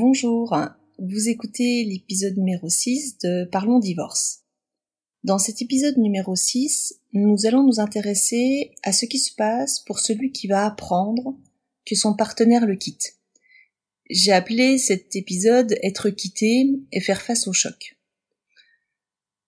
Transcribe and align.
Bonjour, 0.00 0.56
vous 1.00 1.28
écoutez 1.28 1.82
l'épisode 1.82 2.36
numéro 2.36 2.68
6 2.68 3.18
de 3.18 3.44
Parlons 3.50 3.80
divorce. 3.80 4.44
Dans 5.24 5.38
cet 5.38 5.60
épisode 5.60 5.98
numéro 5.98 6.36
6, 6.36 7.00
nous 7.14 7.46
allons 7.46 7.64
nous 7.64 7.80
intéresser 7.80 8.70
à 8.84 8.92
ce 8.92 9.06
qui 9.06 9.18
se 9.18 9.34
passe 9.34 9.80
pour 9.80 9.98
celui 9.98 10.30
qui 10.30 10.46
va 10.46 10.64
apprendre 10.64 11.36
que 11.84 11.96
son 11.96 12.14
partenaire 12.14 12.64
le 12.64 12.76
quitte. 12.76 13.16
J'ai 14.08 14.30
appelé 14.30 14.78
cet 14.78 15.16
épisode 15.16 15.74
Être 15.82 16.10
quitté 16.10 16.70
et 16.92 17.00
faire 17.00 17.20
face 17.20 17.48
au 17.48 17.52
choc. 17.52 17.98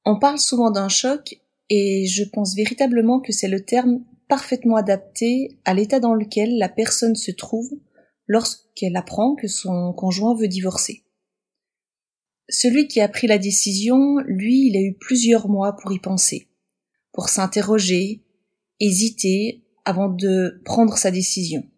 On 0.05 0.19
parle 0.19 0.41
souvent 0.41 0.73
d'un 0.73 0.89
choc 0.89 1.41
et 1.69 2.09
je 2.09 2.25
pense 2.25 2.57
véritablement 2.57 3.21
que 3.21 3.33
c'est 3.33 3.47
le 3.47 3.65
terme 3.65 4.03
parfaitement 4.27 4.75
adapté 4.75 5.61
à 5.65 5.75
l'état 5.75 6.01
dans 6.01 6.15
lequel 6.15 6.59
la 6.59 6.69
personne 6.69 7.15
se 7.15 7.31
trouve 7.31 7.71
lorsqu'elle 8.31 8.95
apprend 8.95 9.35
que 9.35 9.49
son 9.49 9.93
conjoint 9.93 10.37
veut 10.37 10.47
divorcer. 10.47 11.03
Celui 12.49 12.87
qui 12.87 13.01
a 13.01 13.09
pris 13.09 13.27
la 13.27 13.39
décision, 13.39 14.19
lui, 14.25 14.69
il 14.69 14.77
a 14.77 14.81
eu 14.81 14.95
plusieurs 14.95 15.49
mois 15.49 15.75
pour 15.75 15.91
y 15.91 15.99
penser, 15.99 16.47
pour 17.11 17.29
s'interroger, 17.29 18.23
hésiter 18.79 19.65
avant 19.85 20.09
de 20.09 20.63
prendre 20.65 20.97
sa 20.97 21.11
décision. 21.11 21.69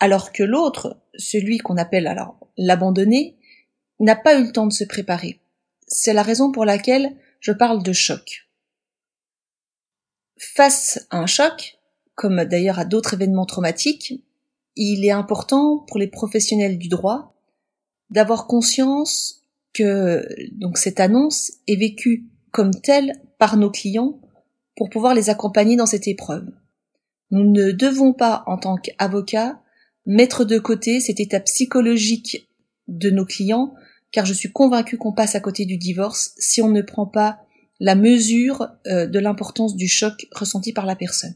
Alors 0.00 0.32
que 0.32 0.42
l'autre, 0.42 1.00
celui 1.14 1.58
qu'on 1.58 1.76
appelle 1.76 2.08
alors 2.08 2.48
l'abandonné, 2.56 3.38
n'a 4.00 4.16
pas 4.16 4.36
eu 4.36 4.46
le 4.46 4.52
temps 4.52 4.66
de 4.66 4.72
se 4.72 4.84
préparer. 4.84 5.38
C'est 5.86 6.12
la 6.12 6.24
raison 6.24 6.50
pour 6.50 6.64
laquelle 6.64 7.16
je 7.38 7.52
parle 7.52 7.84
de 7.84 7.92
choc. 7.92 8.48
Face 10.38 11.06
à 11.10 11.18
un 11.18 11.26
choc, 11.26 11.78
comme 12.16 12.42
d'ailleurs 12.46 12.80
à 12.80 12.84
d'autres 12.84 13.14
événements 13.14 13.46
traumatiques, 13.46 14.24
il 14.78 15.04
est 15.04 15.10
important 15.10 15.78
pour 15.78 15.98
les 15.98 16.06
professionnels 16.06 16.78
du 16.78 16.88
droit 16.88 17.34
d'avoir 18.10 18.46
conscience 18.46 19.42
que 19.74 20.26
donc 20.52 20.78
cette 20.78 21.00
annonce 21.00 21.52
est 21.66 21.76
vécue 21.76 22.26
comme 22.52 22.72
telle 22.72 23.20
par 23.38 23.56
nos 23.56 23.70
clients 23.70 24.20
pour 24.76 24.88
pouvoir 24.88 25.14
les 25.14 25.30
accompagner 25.30 25.76
dans 25.76 25.86
cette 25.86 26.08
épreuve. 26.08 26.46
Nous 27.30 27.44
ne 27.44 27.72
devons 27.72 28.12
pas, 28.12 28.44
en 28.46 28.56
tant 28.56 28.76
qu'avocats, 28.76 29.60
mettre 30.06 30.44
de 30.44 30.58
côté 30.58 31.00
cette 31.00 31.20
étape 31.20 31.44
psychologique 31.44 32.48
de 32.86 33.10
nos 33.10 33.26
clients, 33.26 33.74
car 34.10 34.24
je 34.24 34.32
suis 34.32 34.50
convaincue 34.50 34.96
qu'on 34.96 35.12
passe 35.12 35.34
à 35.34 35.40
côté 35.40 35.66
du 35.66 35.76
divorce 35.76 36.32
si 36.38 36.62
on 36.62 36.70
ne 36.70 36.80
prend 36.80 37.06
pas 37.06 37.40
la 37.80 37.94
mesure 37.94 38.68
euh, 38.86 39.06
de 39.06 39.18
l'importance 39.18 39.76
du 39.76 39.88
choc 39.88 40.26
ressenti 40.32 40.72
par 40.72 40.86
la 40.86 40.96
personne. 40.96 41.34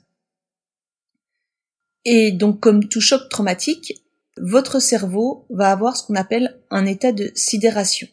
Et 2.05 2.33
donc, 2.33 2.61
comme 2.61 2.89
tout 2.89 3.01
choc 3.01 3.29
traumatique, 3.29 4.03
votre 4.37 4.81
cerveau 4.81 5.47
va 5.51 5.71
avoir 5.71 5.97
ce 5.97 6.05
qu'on 6.05 6.15
appelle 6.15 6.59
un 6.71 6.87
état 6.87 7.13
de 7.13 7.31
sidération. 7.35 8.09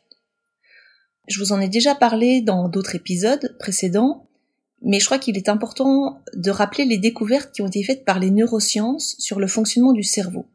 Je 1.28 1.40
vous 1.40 1.52
en 1.52 1.62
ai 1.62 1.70
déjà 1.70 1.96
parlé 1.96 2.42
dans 2.42 2.70
d'autres 2.70 2.96
épisodes 2.96 3.56
précédents, 3.60 4.28
mais 4.82 5.00
je 5.00 5.06
crois 5.06 5.20
qu'il 5.20 5.38
est 5.38 5.50
important 5.50 6.22
de 6.34 6.52
rappeler 6.52 6.86
les 6.86 6.98
découvertes 6.98 7.52
qui 7.52 7.62
ont 7.62 7.68
été 7.68 7.84
faites 7.84 8.06
par 8.06 8.20
les 8.20 8.32
neurosciences 8.32 9.16
sur 9.20 9.40
le 9.40 9.48
fonctionnement 9.48 9.94
du 9.94 10.04
cerveau. 10.04 10.46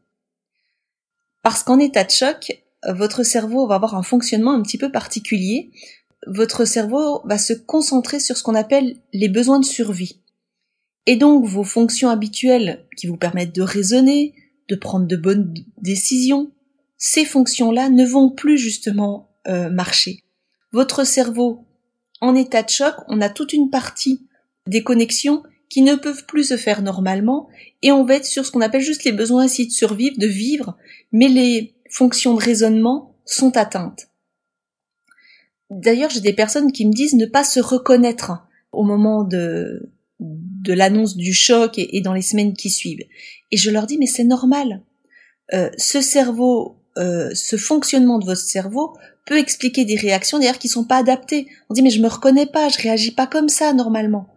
Parce 1.43 1.63
qu'en 1.63 1.79
état 1.79 2.03
de 2.03 2.11
choc, 2.11 2.63
votre 2.87 3.23
cerveau 3.23 3.67
va 3.67 3.75
avoir 3.75 3.95
un 3.95 4.03
fonctionnement 4.03 4.53
un 4.53 4.61
petit 4.61 4.77
peu 4.77 4.91
particulier. 4.91 5.71
Votre 6.27 6.65
cerveau 6.65 7.21
va 7.25 7.37
se 7.37 7.53
concentrer 7.53 8.19
sur 8.19 8.37
ce 8.37 8.43
qu'on 8.43 8.55
appelle 8.55 8.97
les 9.13 9.29
besoins 9.29 9.59
de 9.59 9.65
survie. 9.65 10.21
Et 11.05 11.15
donc 11.15 11.45
vos 11.45 11.63
fonctions 11.63 12.09
habituelles 12.09 12.85
qui 12.97 13.07
vous 13.07 13.17
permettent 13.17 13.55
de 13.55 13.61
raisonner, 13.61 14.33
de 14.67 14.75
prendre 14.75 15.05
de 15.05 15.15
bonnes 15.15 15.53
décisions, 15.81 16.51
ces 16.97 17.25
fonctions-là 17.25 17.89
ne 17.89 18.05
vont 18.05 18.29
plus 18.29 18.57
justement 18.57 19.29
euh, 19.47 19.69
marcher. 19.69 20.23
Votre 20.71 21.05
cerveau, 21.05 21.65
en 22.21 22.35
état 22.35 22.63
de 22.63 22.69
choc, 22.69 22.95
on 23.07 23.21
a 23.21 23.29
toute 23.29 23.53
une 23.53 23.69
partie 23.69 24.27
des 24.67 24.83
connexions 24.83 25.43
qui 25.69 25.81
ne 25.81 25.95
peuvent 25.95 26.25
plus 26.25 26.45
se 26.45 26.57
faire 26.57 26.81
normalement 26.81 27.47
et 27.81 27.91
on 27.91 28.05
va 28.05 28.15
être 28.15 28.25
sur 28.25 28.45
ce 28.45 28.51
qu'on 28.51 28.61
appelle 28.61 28.81
juste 28.81 29.03
les 29.03 29.11
besoins 29.11 29.45
ici 29.45 29.67
de 29.67 29.71
survivre, 29.71 30.17
de 30.17 30.27
vivre, 30.27 30.77
mais 31.11 31.27
les 31.27 31.75
fonctions 31.89 32.33
de 32.33 32.41
raisonnement 32.41 33.15
sont 33.25 33.55
atteintes. 33.57 34.07
D'ailleurs, 35.69 36.09
j'ai 36.09 36.21
des 36.21 36.33
personnes 36.33 36.71
qui 36.71 36.85
me 36.85 36.93
disent 36.93 37.15
ne 37.15 37.25
pas 37.25 37.43
se 37.43 37.59
reconnaître 37.59 38.31
au 38.71 38.83
moment 38.83 39.23
de, 39.23 39.89
de 40.65 40.73
l'annonce 40.73 41.15
du 41.15 41.33
choc 41.33 41.77
et, 41.77 42.01
dans 42.01 42.13
les 42.13 42.21
semaines 42.21 42.53
qui 42.53 42.69
suivent. 42.69 43.05
Et 43.51 43.57
je 43.57 43.69
leur 43.71 43.87
dis 43.87 43.97
mais 43.97 44.07
c'est 44.07 44.23
normal. 44.23 44.81
Euh, 45.53 45.69
ce 45.77 46.01
cerveau, 46.01 46.77
euh, 46.97 47.29
ce 47.33 47.55
fonctionnement 47.55 48.19
de 48.19 48.25
votre 48.25 48.41
cerveau 48.41 48.97
peut 49.25 49.37
expliquer 49.37 49.85
des 49.85 49.95
réactions 49.95 50.39
d'ailleurs 50.39 50.59
qui 50.59 50.67
sont 50.67 50.85
pas 50.85 50.97
adaptées. 50.97 51.47
On 51.69 51.73
dit 51.73 51.81
mais 51.81 51.89
je 51.89 52.01
me 52.01 52.07
reconnais 52.07 52.47
pas, 52.47 52.69
je 52.69 52.81
réagis 52.81 53.11
pas 53.11 53.27
comme 53.27 53.49
ça 53.49 53.73
normalement. 53.73 54.27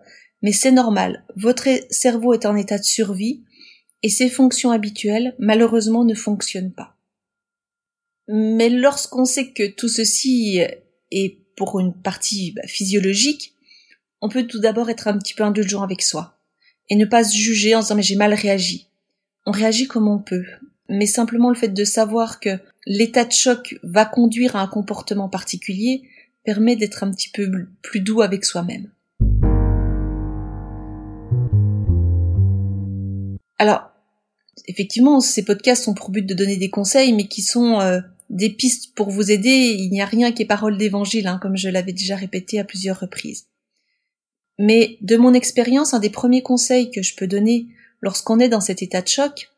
Mais 0.42 0.52
c'est 0.52 0.70
normal. 0.70 1.24
Votre 1.34 1.68
cerveau 1.90 2.32
est 2.34 2.46
en 2.46 2.56
état 2.56 2.78
de 2.78 2.84
survie 2.84 3.42
et 4.02 4.08
ses 4.08 4.28
fonctions 4.28 4.70
habituelles 4.70 5.34
malheureusement 5.38 6.04
ne 6.04 6.14
fonctionnent 6.14 6.72
pas. 6.72 6.94
Mais 8.28 8.68
lorsqu'on 8.68 9.24
sait 9.24 9.52
que 9.52 9.66
tout 9.66 9.88
ceci 9.88 10.60
est 11.10 11.38
pour 11.56 11.80
une 11.80 11.94
partie 11.94 12.52
bah, 12.52 12.62
physiologique, 12.66 13.54
on 14.20 14.28
peut 14.28 14.46
tout 14.46 14.60
d'abord 14.60 14.90
être 14.90 15.08
un 15.08 15.18
petit 15.18 15.34
peu 15.34 15.44
indulgent 15.44 15.82
avec 15.82 16.02
soi 16.02 16.38
et 16.90 16.96
ne 16.96 17.04
pas 17.04 17.24
se 17.24 17.36
juger 17.36 17.74
en 17.74 17.80
disant 17.80 17.94
mais 17.94 18.02
j'ai 18.02 18.16
mal 18.16 18.34
réagi. 18.34 18.88
On 19.46 19.52
réagit 19.52 19.86
comme 19.86 20.08
on 20.08 20.18
peut, 20.18 20.44
mais 20.88 21.06
simplement 21.06 21.48
le 21.48 21.54
fait 21.54 21.68
de 21.68 21.84
savoir 21.84 22.40
que 22.40 22.58
l'état 22.86 23.24
de 23.24 23.32
choc 23.32 23.78
va 23.82 24.04
conduire 24.04 24.56
à 24.56 24.62
un 24.62 24.66
comportement 24.66 25.28
particulier 25.28 26.02
permet 26.44 26.76
d'être 26.76 27.04
un 27.04 27.10
petit 27.10 27.30
peu 27.30 27.50
plus 27.82 28.00
doux 28.00 28.22
avec 28.22 28.44
soi-même. 28.44 28.90
Alors, 33.58 33.90
effectivement, 34.66 35.20
ces 35.20 35.44
podcasts 35.44 35.88
ont 35.88 35.94
pour 35.94 36.10
but 36.10 36.24
de 36.24 36.34
donner 36.34 36.56
des 36.56 36.70
conseils, 36.70 37.12
mais 37.12 37.26
qui 37.26 37.42
sont 37.42 37.80
euh, 37.80 38.00
des 38.30 38.50
pistes 38.50 38.94
pour 38.94 39.10
vous 39.10 39.32
aider. 39.32 39.76
Il 39.76 39.90
n'y 39.90 40.00
a 40.00 40.06
rien 40.06 40.30
qui 40.32 40.42
est 40.42 40.46
parole 40.46 40.78
d'évangile, 40.78 41.26
hein, 41.26 41.38
comme 41.42 41.56
je 41.56 41.68
l'avais 41.68 41.92
déjà 41.92 42.14
répété 42.14 42.60
à 42.60 42.64
plusieurs 42.64 43.00
reprises. 43.00 43.47
Mais 44.58 44.98
de 45.00 45.16
mon 45.16 45.34
expérience, 45.34 45.94
un 45.94 46.00
des 46.00 46.10
premiers 46.10 46.42
conseils 46.42 46.90
que 46.90 47.02
je 47.02 47.14
peux 47.14 47.26
donner 47.26 47.66
lorsqu'on 48.00 48.40
est 48.40 48.48
dans 48.48 48.60
cet 48.60 48.82
état 48.82 49.02
de 49.02 49.08
choc, 49.08 49.50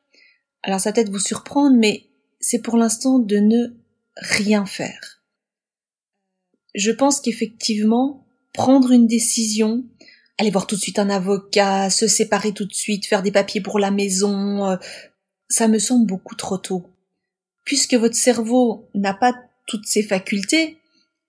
alors 0.62 0.80
ça 0.80 0.92
peut-être 0.92 1.10
vous 1.10 1.18
surprendre, 1.18 1.76
mais 1.76 2.04
c'est 2.38 2.60
pour 2.60 2.76
l'instant 2.76 3.18
de 3.18 3.36
ne 3.36 3.68
rien 4.16 4.66
faire. 4.66 5.22
Je 6.74 6.90
pense 6.90 7.20
qu'effectivement, 7.20 8.26
prendre 8.52 8.92
une 8.92 9.06
décision, 9.06 9.84
aller 10.38 10.50
voir 10.50 10.66
tout 10.66 10.76
de 10.76 10.80
suite 10.80 10.98
un 10.98 11.10
avocat, 11.10 11.90
se 11.90 12.06
séparer 12.06 12.52
tout 12.52 12.64
de 12.64 12.74
suite, 12.74 13.06
faire 13.06 13.22
des 13.22 13.32
papiers 13.32 13.60
pour 13.60 13.78
la 13.78 13.90
maison, 13.90 14.66
euh, 14.66 14.76
ça 15.48 15.68
me 15.68 15.78
semble 15.78 16.06
beaucoup 16.06 16.34
trop 16.34 16.58
tôt. 16.58 16.86
Puisque 17.64 17.94
votre 17.94 18.16
cerveau 18.16 18.88
n'a 18.94 19.14
pas 19.14 19.34
toutes 19.66 19.86
ses 19.86 20.02
facultés, 20.02 20.78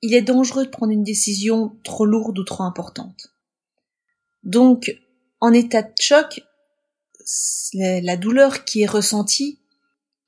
il 0.01 0.13
est 0.13 0.21
dangereux 0.21 0.65
de 0.65 0.71
prendre 0.71 0.91
une 0.91 1.03
décision 1.03 1.75
trop 1.83 2.05
lourde 2.05 2.39
ou 2.39 2.43
trop 2.43 2.63
importante. 2.63 3.30
Donc, 4.43 4.97
en 5.39 5.53
état 5.53 5.81
de 5.81 5.91
choc, 5.99 6.41
la 7.73 8.17
douleur 8.17 8.65
qui 8.65 8.81
est 8.81 8.89
ressentie, 8.89 9.59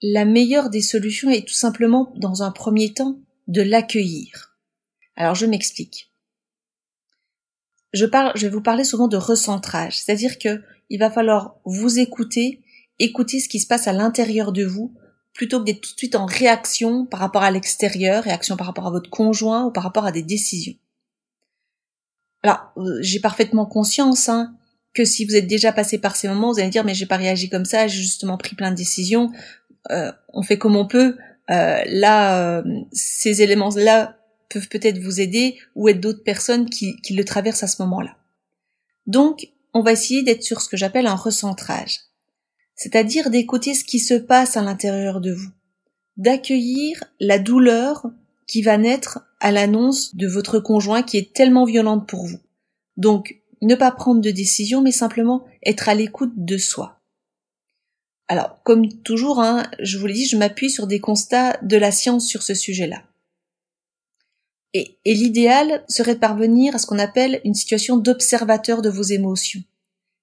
la 0.02 0.26
meilleure 0.26 0.70
des 0.70 0.82
solutions 0.82 1.30
est 1.30 1.48
tout 1.48 1.54
simplement, 1.54 2.14
dans 2.18 2.44
un 2.44 2.52
premier 2.52 2.94
temps, 2.94 3.20
de 3.48 3.62
l'accueillir. 3.62 4.58
Alors 5.16 5.36
je 5.36 5.46
m'explique. 5.46 6.12
Je 7.94 8.06
parle, 8.06 8.32
je 8.36 8.48
vais 8.48 8.54
vous 8.54 8.62
parler 8.62 8.84
souvent 8.84 9.08
de 9.08 9.18
recentrage, 9.18 10.00
c'est-à-dire 10.00 10.40
que 10.40 10.62
il 10.90 11.00
va 11.00 11.12
falloir 11.12 11.56
vous 11.66 12.00
écouter, 12.00 12.62
écouter 13.00 13.40
ce 13.40 13.48
qui 13.48 13.60
se 13.60 13.68
passe 13.68 13.88
à 13.88 13.94
l'intérieur 13.94 14.52
de 14.52 14.66
vous, 14.66 14.94
plutôt 15.34 15.60
que 15.60 15.66
d'être 15.66 15.82
tout 15.82 15.94
de 15.94 15.98
suite 15.98 16.16
en 16.16 16.26
réaction 16.26 17.06
par 17.06 17.20
rapport 17.20 17.44
à 17.44 17.52
l'extérieur, 17.52 18.24
réaction 18.24 18.58
par 18.58 18.68
rapport 18.68 18.88
à 18.88 18.92
votre 18.92 19.10
conjoint 19.10 19.66
ou 19.66 19.72
par 19.72 19.84
rapport 19.84 20.06
à 20.06 20.12
des 20.12 20.24
décisions. 20.24 20.76
Alors, 22.44 22.72
euh, 22.78 22.98
j'ai 23.02 23.20
parfaitement 23.20 23.66
conscience 23.66 24.30
hein, 24.30 24.56
que 24.94 25.06
si 25.06 25.26
vous 25.26 25.36
êtes 25.36 25.48
déjà 25.48 25.72
passé 25.72 25.98
par 25.98 26.16
ces 26.16 26.28
moments, 26.28 26.52
vous 26.52 26.60
allez 26.60 26.70
dire 26.70 26.84
mais 26.84 26.94
j'ai 26.94 27.06
pas 27.06 27.18
réagi 27.18 27.50
comme 27.50 27.66
ça, 27.66 27.88
j'ai 27.88 28.02
justement 28.02 28.38
pris 28.38 28.56
plein 28.56 28.72
de 28.72 28.76
décisions. 28.76 29.32
Euh, 29.92 30.12
on 30.34 30.44
fait 30.44 30.58
comme 30.58 30.76
on 30.76 30.88
peut. 30.88 31.18
Euh, 31.50 31.82
là, 31.88 32.64
ces 32.92 33.42
éléments-là 33.42 34.18
peuvent 34.50 34.70
peut-être 34.70 35.00
vous 35.00 35.20
aider 35.20 35.58
ou 35.76 35.90
être 35.90 36.00
d'autres 36.00 36.24
personnes 36.24 36.70
qui, 36.70 36.96
qui 37.02 37.16
le 37.16 37.26
traversent 37.26 37.64
à 37.64 37.68
ce 37.68 37.82
moment-là. 37.82 38.16
Donc, 39.08 39.48
on 39.74 39.82
va 39.82 39.94
essayer 39.94 40.24
d'être 40.24 40.44
sur 40.44 40.62
ce 40.62 40.70
que 40.70 40.78
j'appelle 40.78 41.08
un 41.08 41.16
recentrage, 41.16 42.00
c'est-à-dire 42.76 43.30
d'écouter 43.30 43.74
ce 43.74 43.84
qui 43.84 44.00
se 44.00 44.14
passe 44.14 44.56
à 44.56 44.62
l'intérieur 44.62 45.20
de 45.20 45.34
vous, 45.34 45.50
d'accueillir 46.18 47.04
la 47.20 47.40
douleur 47.40 48.06
qui 48.48 48.62
va 48.62 48.78
naître 48.78 49.20
à 49.40 49.52
l'annonce 49.52 50.16
de 50.16 50.28
votre 50.28 50.60
conjoint 50.60 51.04
qui 51.04 51.18
est 51.18 51.34
tellement 51.34 51.66
violente 51.66 52.08
pour 52.08 52.26
vous. 52.26 52.40
Donc, 52.98 53.42
ne 53.62 53.76
pas 53.76 53.92
prendre 53.92 54.22
de 54.22 54.32
décision, 54.32 54.82
mais 54.82 54.92
simplement 54.92 55.46
être 55.66 55.90
à 55.90 55.96
l'écoute 55.96 56.34
de 56.36 56.58
soi. 56.58 57.00
Alors, 58.28 58.62
comme 58.64 58.92
toujours, 59.04 59.40
hein, 59.40 59.64
je 59.80 59.98
vous 59.98 60.08
l'ai 60.08 60.14
dit, 60.14 60.26
je 60.26 60.38
m'appuie 60.38 60.70
sur 60.70 60.88
des 60.88 61.00
constats 61.00 61.58
de 61.62 61.78
la 61.78 61.92
science 61.92 62.28
sur 62.28 62.44
ce 62.44 62.54
sujet-là. 62.54 63.04
Et, 64.74 64.98
et 65.06 65.14
l'idéal 65.14 65.84
serait 65.88 66.16
de 66.16 66.20
parvenir 66.20 66.76
à 66.76 66.80
ce 66.80 66.88
qu'on 66.88 67.00
appelle 67.00 67.42
une 67.44 67.54
situation 67.54 67.98
d'observateur 67.98 68.82
de 68.82 68.90
vos 68.90 69.04
émotions, 69.04 69.62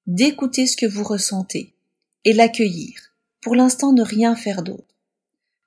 d'écouter 0.06 0.66
ce 0.66 0.76
que 0.76 0.86
vous 0.86 1.04
ressentez 1.04 1.74
et 2.24 2.32
l'accueillir. 2.32 3.14
Pour 3.40 3.54
l'instant, 3.54 3.92
ne 3.92 4.02
rien 4.02 4.34
faire 4.34 4.62
d'autre. 4.62 4.89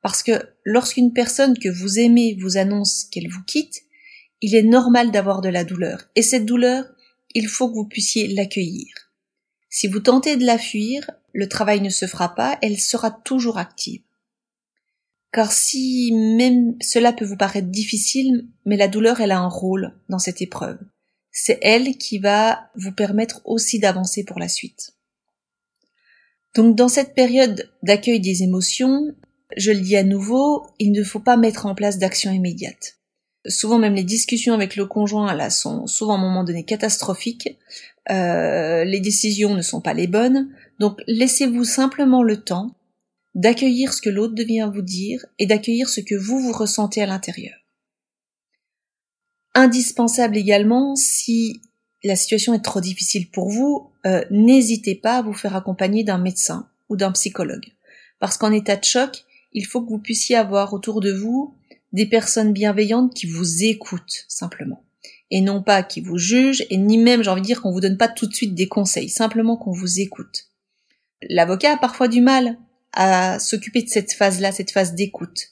Parce 0.04 0.22
que 0.22 0.34
lorsqu'une 0.66 1.14
personne 1.14 1.58
que 1.58 1.70
vous 1.70 1.98
aimez 1.98 2.38
vous 2.40 2.58
annonce 2.58 3.06
qu'elle 3.06 3.30
vous 3.30 3.44
quitte, 3.44 3.82
il 4.42 4.54
est 4.54 4.62
normal 4.62 5.12
d'avoir 5.12 5.40
de 5.40 5.48
la 5.48 5.64
douleur. 5.64 6.04
Et 6.16 6.22
cette 6.22 6.46
douleur, 6.46 6.86
il 7.34 7.48
faut 7.48 7.70
que 7.70 7.76
vous 7.76 7.88
puissiez 7.88 8.28
l'accueillir. 8.28 8.94
Si 9.70 9.88
vous 9.88 10.02
tentez 10.02 10.36
de 10.36 10.46
la 10.46 10.58
fuir, 10.58 11.10
le 11.32 11.48
travail 11.48 11.80
ne 11.80 11.90
se 11.90 12.06
fera 12.06 12.36
pas, 12.36 12.60
elle 12.62 12.78
sera 12.78 13.12
toujours 13.12 13.58
active. 13.58 14.04
Car 15.32 15.52
si 15.52 16.12
même 16.12 16.76
cela 16.82 17.14
peut 17.14 17.26
vous 17.26 17.38
paraître 17.38 17.70
difficile, 17.70 18.50
mais 18.66 18.76
la 18.76 18.90
douleur, 18.90 19.22
elle 19.22 19.32
a 19.32 19.40
un 19.40 19.48
rôle 19.48 19.98
dans 20.10 20.20
cette 20.20 20.42
épreuve. 20.42 20.78
C'est 21.32 21.58
elle 21.62 21.98
qui 21.98 22.20
va 22.20 22.70
vous 22.76 22.92
permettre 22.92 23.42
aussi 23.46 23.80
d'avancer 23.80 24.26
pour 24.26 24.38
la 24.38 24.50
suite. 24.50 24.92
Donc 26.54 26.76
dans 26.76 26.90
cette 26.90 27.16
période 27.16 27.72
d'accueil 27.82 28.20
des 28.20 28.44
émotions, 28.44 29.16
je 29.58 29.72
le 29.72 29.80
dis 29.80 29.96
à 29.96 30.04
nouveau, 30.04 30.68
il 30.80 30.92
ne 30.92 31.04
faut 31.04 31.20
pas 31.20 31.38
mettre 31.38 31.66
en 31.66 31.76
place 31.76 31.98
d'action 31.98 32.32
immédiate. 32.32 32.98
Souvent 33.48 33.78
même 33.78 33.96
les 33.96 34.04
discussions 34.04 34.54
avec 34.54 34.76
le 34.76 34.86
conjoint 34.86 35.34
là 35.34 35.50
sont 35.50 35.86
souvent 35.88 36.14
à 36.14 36.18
un 36.18 36.22
moment 36.22 36.44
donné 36.44 36.64
catastrophiques. 36.64 37.58
Euh, 38.10 38.84
les 38.86 39.00
décisions 39.00 39.54
ne 39.54 39.62
sont 39.62 39.82
pas 39.82 39.94
les 39.94 40.08
bonnes. 40.08 40.50
Donc 40.80 41.02
laissez-vous 41.08 41.66
simplement 41.66 42.24
le 42.24 42.42
temps 42.42 42.76
d'accueillir 43.36 43.94
ce 43.94 44.02
que 44.02 44.10
l'autre 44.10 44.36
devient 44.36 44.70
vous 44.74 44.82
dire 44.82 45.26
et 45.40 45.46
d'accueillir 45.46 45.90
ce 45.90 46.02
que 46.02 46.16
vous 46.16 46.40
vous 46.40 46.54
ressentez 46.54 47.02
à 47.02 47.06
l'intérieur. 47.06 47.56
Indispensable 49.56 50.38
également, 50.38 50.96
si 50.96 51.62
la 52.04 52.16
situation 52.16 52.54
est 52.54 52.64
trop 52.64 52.82
difficile 52.82 53.30
pour 53.30 53.50
vous, 53.50 53.92
euh, 54.06 54.24
n'hésitez 54.32 54.96
pas 54.96 55.18
à 55.18 55.22
vous 55.22 55.34
faire 55.34 55.56
accompagner 55.56 56.04
d'un 56.04 56.18
médecin 56.18 56.68
ou 56.90 56.96
d'un 56.96 57.12
psychologue. 57.12 57.74
Parce 58.20 58.38
qu'en 58.38 58.52
état 58.52 58.76
de 58.76 58.84
choc, 58.84 59.26
il 59.54 59.66
faut 59.66 59.82
que 59.82 59.90
vous 59.90 60.00
puissiez 60.00 60.36
avoir 60.36 60.74
autour 60.74 61.02
de 61.02 61.12
vous 61.12 61.56
des 61.92 62.08
personnes 62.08 62.54
bienveillantes 62.54 63.14
qui 63.14 63.28
vous 63.28 63.64
écoutent 63.64 64.26
simplement. 64.28 64.84
Et 65.32 65.42
non 65.42 65.62
pas 65.62 65.84
qui 65.84 66.02
vous 66.02 66.18
jugent, 66.18 66.66
et 66.70 66.78
ni 66.78 66.98
même, 66.98 67.24
j'ai 67.24 67.30
envie 67.30 67.42
de 67.42 67.46
dire, 67.46 67.62
qu'on 67.62 67.72
vous 67.72 67.82
donne 67.82 67.98
pas 67.98 68.08
tout 68.08 68.28
de 68.28 68.34
suite 68.34 68.56
des 68.56 68.68
conseils, 68.68 69.10
simplement 69.10 69.58
qu'on 69.58 69.72
vous 69.72 70.00
écoute. 70.00 70.50
L'avocat 71.30 71.74
a 71.74 71.78
parfois 71.78 72.08
du 72.08 72.22
mal 72.22 72.58
à 72.92 73.40
s'occuper 73.40 73.82
de 73.82 73.90
cette 73.90 74.14
phase-là, 74.14 74.52
cette 74.52 74.72
phase 74.72 74.94
d'écoute. 74.94 75.50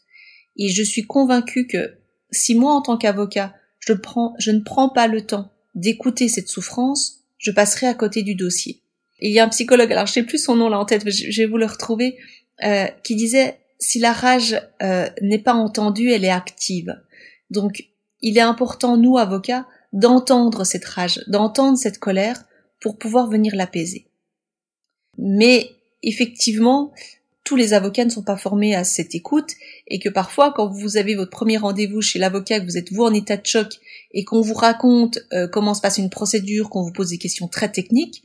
Et 0.57 0.69
je 0.69 0.83
suis 0.83 1.05
convaincue 1.05 1.67
que 1.67 1.95
si 2.31 2.55
moi, 2.55 2.73
en 2.73 2.81
tant 2.81 2.97
qu'avocat, 2.97 3.55
je, 3.79 3.93
ne 3.93 4.59
prends 4.59 4.89
pas 4.89 5.07
le 5.07 5.21
temps 5.21 5.51
d'écouter 5.73 6.27
cette 6.27 6.47
souffrance, 6.47 7.23
je 7.37 7.51
passerai 7.51 7.87
à 7.87 7.93
côté 7.93 8.21
du 8.21 8.35
dossier. 8.35 8.81
Il 9.19 9.31
y 9.31 9.39
a 9.39 9.45
un 9.45 9.49
psychologue, 9.49 9.91
alors 9.91 10.07
je 10.07 10.13
sais 10.13 10.23
plus 10.23 10.43
son 10.43 10.55
nom 10.55 10.69
là 10.69 10.79
en 10.79 10.85
tête, 10.85 11.07
je 11.09 11.41
vais 11.41 11.47
vous 11.47 11.57
le 11.57 11.65
retrouver, 11.65 12.17
euh, 12.63 12.85
qui 13.03 13.15
disait 13.15 13.60
si 13.81 13.99
la 13.99 14.13
rage 14.13 14.61
euh, 14.81 15.09
n'est 15.21 15.39
pas 15.39 15.53
entendue, 15.53 16.11
elle 16.11 16.23
est 16.23 16.29
active. 16.29 17.01
Donc, 17.49 17.89
il 18.21 18.37
est 18.37 18.41
important, 18.41 18.95
nous, 18.95 19.17
avocats, 19.17 19.67
d'entendre 19.91 20.63
cette 20.63 20.85
rage, 20.85 21.21
d'entendre 21.27 21.77
cette 21.77 21.97
colère 21.97 22.45
pour 22.79 22.97
pouvoir 22.97 23.27
venir 23.27 23.55
l'apaiser. 23.55 24.07
Mais 25.17 25.71
effectivement, 26.03 26.93
tous 27.43 27.55
les 27.55 27.73
avocats 27.73 28.05
ne 28.05 28.11
sont 28.11 28.23
pas 28.23 28.37
formés 28.37 28.75
à 28.75 28.83
cette 28.83 29.15
écoute 29.15 29.51
et 29.87 29.99
que 29.99 30.09
parfois, 30.09 30.53
quand 30.55 30.67
vous 30.67 30.97
avez 30.97 31.15
votre 31.15 31.31
premier 31.31 31.57
rendez-vous 31.57 32.01
chez 32.01 32.19
l'avocat, 32.19 32.59
que 32.59 32.65
vous 32.65 32.77
êtes 32.77 32.93
vous 32.93 33.03
en 33.03 33.13
état 33.13 33.35
de 33.35 33.45
choc 33.45 33.79
et 34.11 34.23
qu'on 34.23 34.41
vous 34.41 34.53
raconte 34.53 35.19
euh, 35.33 35.47
comment 35.47 35.73
se 35.73 35.81
passe 35.81 35.97
une 35.97 36.09
procédure, 36.09 36.69
qu'on 36.69 36.83
vous 36.83 36.93
pose 36.93 37.09
des 37.09 37.17
questions 37.17 37.47
très 37.47 37.71
techniques, 37.71 38.23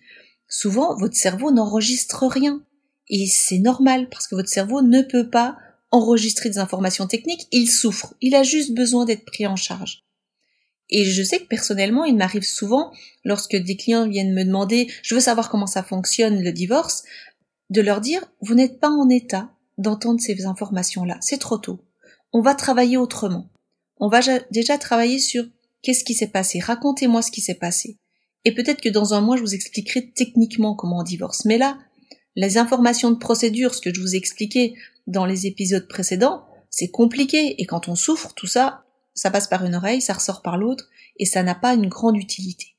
souvent 0.48 0.96
votre 0.96 1.16
cerveau 1.16 1.50
n'enregistre 1.50 2.26
rien. 2.26 2.62
Et 3.08 3.26
c'est 3.26 3.58
normal 3.58 4.08
parce 4.08 4.26
que 4.26 4.34
votre 4.34 4.48
cerveau 4.48 4.82
ne 4.82 5.02
peut 5.02 5.30
pas 5.30 5.56
enregistrer 5.90 6.50
des 6.50 6.58
informations 6.58 7.06
techniques, 7.06 7.46
il 7.52 7.68
souffre, 7.68 8.14
il 8.20 8.34
a 8.34 8.42
juste 8.42 8.74
besoin 8.74 9.04
d'être 9.04 9.24
pris 9.24 9.46
en 9.46 9.56
charge. 9.56 10.04
Et 10.88 11.04
je 11.04 11.22
sais 11.22 11.38
que 11.38 11.46
personnellement, 11.46 12.04
il 12.04 12.16
m'arrive 12.16 12.44
souvent, 12.44 12.92
lorsque 13.24 13.56
des 13.56 13.76
clients 13.76 14.08
viennent 14.08 14.34
me 14.34 14.44
demander, 14.44 14.88
je 15.02 15.14
veux 15.14 15.20
savoir 15.20 15.48
comment 15.48 15.66
ça 15.66 15.82
fonctionne 15.82 16.42
le 16.42 16.52
divorce, 16.52 17.02
de 17.70 17.80
leur 17.80 18.00
dire, 18.00 18.24
vous 18.40 18.54
n'êtes 18.54 18.78
pas 18.78 18.90
en 18.90 19.08
état 19.08 19.50
d'entendre 19.78 20.20
ces 20.20 20.46
informations-là, 20.46 21.18
c'est 21.20 21.38
trop 21.38 21.58
tôt. 21.58 21.80
On 22.32 22.40
va 22.40 22.54
travailler 22.54 22.96
autrement. 22.96 23.50
On 23.98 24.08
va 24.08 24.20
déjà 24.50 24.78
travailler 24.78 25.18
sur 25.18 25.44
qu'est-ce 25.82 26.04
qui 26.04 26.14
s'est 26.14 26.28
passé, 26.28 26.60
racontez-moi 26.60 27.22
ce 27.22 27.30
qui 27.30 27.40
s'est 27.40 27.54
passé. 27.54 27.98
Et 28.44 28.54
peut-être 28.54 28.80
que 28.80 28.88
dans 28.88 29.14
un 29.14 29.20
mois, 29.20 29.36
je 29.36 29.42
vous 29.42 29.54
expliquerai 29.54 30.12
techniquement 30.12 30.76
comment 30.76 31.00
on 31.00 31.02
divorce. 31.02 31.44
Mais 31.44 31.58
là, 31.58 31.78
les 32.36 32.58
informations 32.58 33.10
de 33.10 33.16
procédure, 33.16 33.74
ce 33.74 33.80
que 33.80 33.92
je 33.92 34.00
vous 34.00 34.14
ai 34.14 34.18
expliqué 34.18 34.74
dans 35.06 35.24
les 35.24 35.46
épisodes 35.46 35.88
précédents, 35.88 36.44
c'est 36.68 36.90
compliqué 36.90 37.60
et 37.60 37.64
quand 37.64 37.88
on 37.88 37.94
souffre, 37.94 38.34
tout 38.34 38.46
ça, 38.46 38.84
ça 39.14 39.30
passe 39.30 39.48
par 39.48 39.64
une 39.64 39.74
oreille, 39.74 40.02
ça 40.02 40.12
ressort 40.12 40.42
par 40.42 40.58
l'autre 40.58 40.88
et 41.18 41.24
ça 41.24 41.42
n'a 41.42 41.54
pas 41.54 41.72
une 41.72 41.88
grande 41.88 42.18
utilité. 42.18 42.74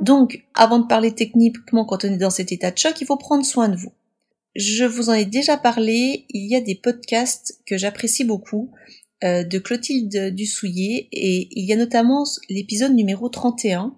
Donc, 0.00 0.44
avant 0.54 0.78
de 0.78 0.86
parler 0.86 1.12
techniquement 1.12 1.84
quand 1.84 2.04
on 2.04 2.12
est 2.12 2.16
dans 2.16 2.30
cet 2.30 2.52
état 2.52 2.70
de 2.70 2.78
choc, 2.78 3.00
il 3.00 3.06
faut 3.06 3.16
prendre 3.16 3.44
soin 3.44 3.68
de 3.68 3.76
vous. 3.76 3.92
Je 4.54 4.84
vous 4.84 5.10
en 5.10 5.14
ai 5.14 5.24
déjà 5.24 5.56
parlé, 5.56 6.26
il 6.28 6.46
y 6.46 6.54
a 6.54 6.60
des 6.60 6.74
podcasts 6.74 7.60
que 7.66 7.78
j'apprécie 7.78 8.24
beaucoup 8.24 8.70
euh, 9.24 9.44
de 9.44 9.58
Clotilde 9.58 10.34
Dussouillet 10.34 11.08
et 11.12 11.48
il 11.52 11.64
y 11.64 11.72
a 11.72 11.76
notamment 11.76 12.24
l'épisode 12.48 12.94
numéro 12.94 13.28
31 13.28 13.94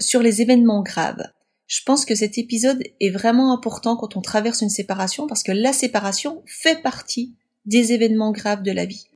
sur 0.00 0.22
les 0.22 0.42
événements 0.42 0.82
graves. 0.82 1.22
Je 1.66 1.82
pense 1.84 2.04
que 2.04 2.14
cet 2.14 2.38
épisode 2.38 2.82
est 3.00 3.10
vraiment 3.10 3.52
important 3.52 3.96
quand 3.96 4.16
on 4.16 4.22
traverse 4.22 4.62
une 4.62 4.70
séparation 4.70 5.26
parce 5.26 5.42
que 5.42 5.52
la 5.52 5.72
séparation 5.72 6.42
fait 6.46 6.80
partie 6.82 7.34
des 7.64 7.92
événements 7.92 8.32
graves 8.32 8.62
de 8.62 8.70
la 8.70 8.86
vie. 8.86 9.08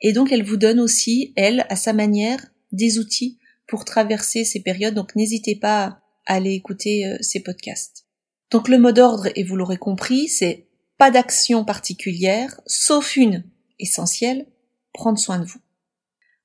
Et 0.00 0.12
donc 0.12 0.32
elle 0.32 0.42
vous 0.42 0.56
donne 0.56 0.80
aussi, 0.80 1.32
elle, 1.36 1.66
à 1.68 1.76
sa 1.76 1.92
manière, 1.92 2.44
des 2.72 2.98
outils 2.98 3.38
pour 3.68 3.84
traverser 3.84 4.44
ces 4.44 4.60
périodes. 4.60 4.94
Donc 4.94 5.14
n'hésitez 5.14 5.54
pas 5.56 6.00
à 6.26 6.34
aller 6.34 6.52
écouter 6.52 7.06
euh, 7.06 7.16
ces 7.20 7.40
podcasts. 7.40 8.06
Donc 8.50 8.68
le 8.68 8.78
mot 8.78 8.92
d'ordre, 8.92 9.28
et 9.34 9.44
vous 9.44 9.56
l'aurez 9.56 9.78
compris, 9.78 10.28
c'est 10.28 10.66
pas 10.98 11.10
d'action 11.10 11.64
particulière, 11.64 12.60
sauf 12.66 13.16
une 13.16 13.44
essentielle, 13.78 14.46
prendre 14.92 15.18
soin 15.18 15.38
de 15.38 15.44
vous. 15.44 15.60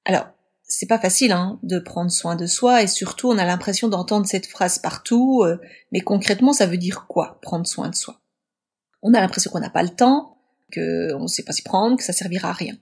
Alors, 0.06 0.28
c'est 0.64 0.88
pas 0.88 1.00
facile 1.00 1.32
hein, 1.32 1.60
de 1.64 1.80
prendre 1.80 2.12
soin 2.12 2.36
de 2.36 2.46
soi 2.46 2.84
et 2.84 2.88
surtout 2.88 3.30
on 3.30 3.38
a 3.38 3.46
l'impression 3.46 3.88
d'entendre 3.88 4.28
cette 4.28 4.48
phrase 4.48 4.80
partout, 4.80 5.44
euh, 5.44 5.58
mais 5.92 6.02
concrètement 6.02 6.54
ça 6.54 6.66
veut 6.66 6.78
dire 6.78 7.08
quoi 7.08 7.40
prendre 7.42 7.66
soin 7.66 7.90
de 7.90 7.96
soi? 7.96 8.20
On 9.02 9.14
a 9.14 9.22
l'impression 9.22 9.52
qu'on 9.52 9.60
n'a 9.60 9.70
pas 9.70 9.84
le 9.84 9.96
temps, 9.96 10.38
qu'on 10.74 11.22
ne 11.22 11.28
sait 11.28 11.44
pas 11.44 11.54
s'y 11.54 11.62
prendre, 11.62 11.98
que 11.98 12.04
ça 12.04 12.14
servira 12.14 12.50
à 12.50 12.54
rien. 12.54 12.78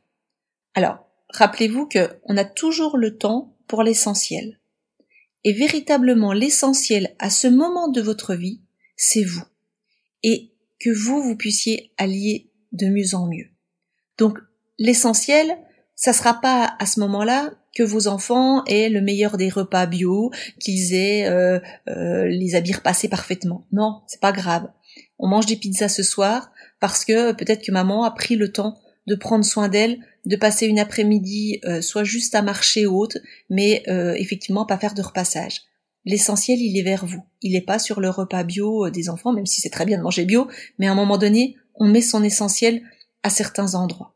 Alors, 0.73 1.05
rappelez-vous 1.29 1.87
que 1.87 2.19
on 2.23 2.37
a 2.37 2.45
toujours 2.45 2.97
le 2.97 3.17
temps 3.17 3.55
pour 3.67 3.83
l'essentiel. 3.83 4.59
Et 5.43 5.53
véritablement 5.53 6.33
l'essentiel 6.33 7.15
à 7.19 7.29
ce 7.29 7.47
moment 7.47 7.87
de 7.87 8.01
votre 8.01 8.33
vie, 8.33 8.61
c'est 8.97 9.23
vous. 9.23 9.43
Et 10.23 10.53
que 10.79 10.89
vous, 10.89 11.21
vous 11.21 11.35
puissiez 11.35 11.93
allier 11.97 12.49
de 12.71 12.87
mieux 12.87 13.13
en 13.13 13.27
mieux. 13.27 13.49
Donc 14.17 14.39
l'essentiel, 14.77 15.57
ça 15.95 16.13
sera 16.13 16.41
pas 16.41 16.75
à 16.79 16.85
ce 16.85 16.99
moment-là 16.99 17.51
que 17.75 17.83
vos 17.83 18.07
enfants 18.07 18.63
aient 18.65 18.89
le 18.89 19.01
meilleur 19.01 19.37
des 19.37 19.49
repas 19.49 19.85
bio, 19.85 20.31
qu'ils 20.59 20.93
aient 20.93 21.27
euh, 21.27 21.59
euh, 21.89 22.25
les 22.25 22.55
habits 22.55 22.73
repassés 22.73 23.09
parfaitement. 23.09 23.65
Non, 23.71 24.01
c'est 24.07 24.21
pas 24.21 24.31
grave. 24.31 24.69
On 25.19 25.27
mange 25.27 25.45
des 25.45 25.57
pizzas 25.57 25.89
ce 25.89 26.03
soir 26.03 26.51
parce 26.79 27.05
que 27.05 27.33
peut-être 27.33 27.63
que 27.63 27.71
maman 27.71 28.03
a 28.03 28.11
pris 28.11 28.35
le 28.35 28.51
temps 28.51 28.77
de 29.07 29.15
prendre 29.15 29.45
soin 29.45 29.67
d'elle, 29.67 29.99
de 30.25 30.35
passer 30.35 30.65
une 30.67 30.79
après-midi 30.79 31.59
euh, 31.65 31.81
soit 31.81 32.03
juste 32.03 32.33
à 32.33 32.41
marcher 32.41 32.85
haute, 32.85 33.17
mais 33.49 33.83
effectivement 34.17 34.65
pas 34.65 34.77
faire 34.77 34.93
de 34.93 35.01
repassage. 35.01 35.61
L'essentiel, 36.05 36.59
il 36.61 36.77
est 36.77 36.83
vers 36.83 37.05
vous. 37.05 37.23
Il 37.41 37.53
n'est 37.53 37.61
pas 37.61 37.79
sur 37.79 37.99
le 37.99 38.09
repas 38.09 38.43
bio 38.43 38.89
des 38.89 39.09
enfants, 39.09 39.33
même 39.33 39.45
si 39.47 39.59
c'est 39.59 39.69
très 39.69 39.85
bien 39.85 39.97
de 39.97 40.03
manger 40.03 40.25
bio, 40.25 40.47
mais 40.77 40.87
à 40.87 40.91
un 40.91 40.95
moment 40.95 41.17
donné, 41.17 41.55
on 41.75 41.87
met 41.87 42.01
son 42.01 42.23
essentiel 42.23 42.81
à 43.23 43.29
certains 43.29 43.73
endroits. 43.73 44.14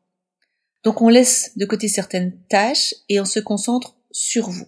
Donc 0.83 1.01
on 1.01 1.09
laisse 1.09 1.51
de 1.57 1.65
côté 1.65 1.88
certaines 1.88 2.38
tâches 2.50 2.93
et 3.09 3.19
on 3.19 3.25
se 3.25 3.39
concentre 3.39 3.95
sur 4.12 4.50
vous. 4.50 4.67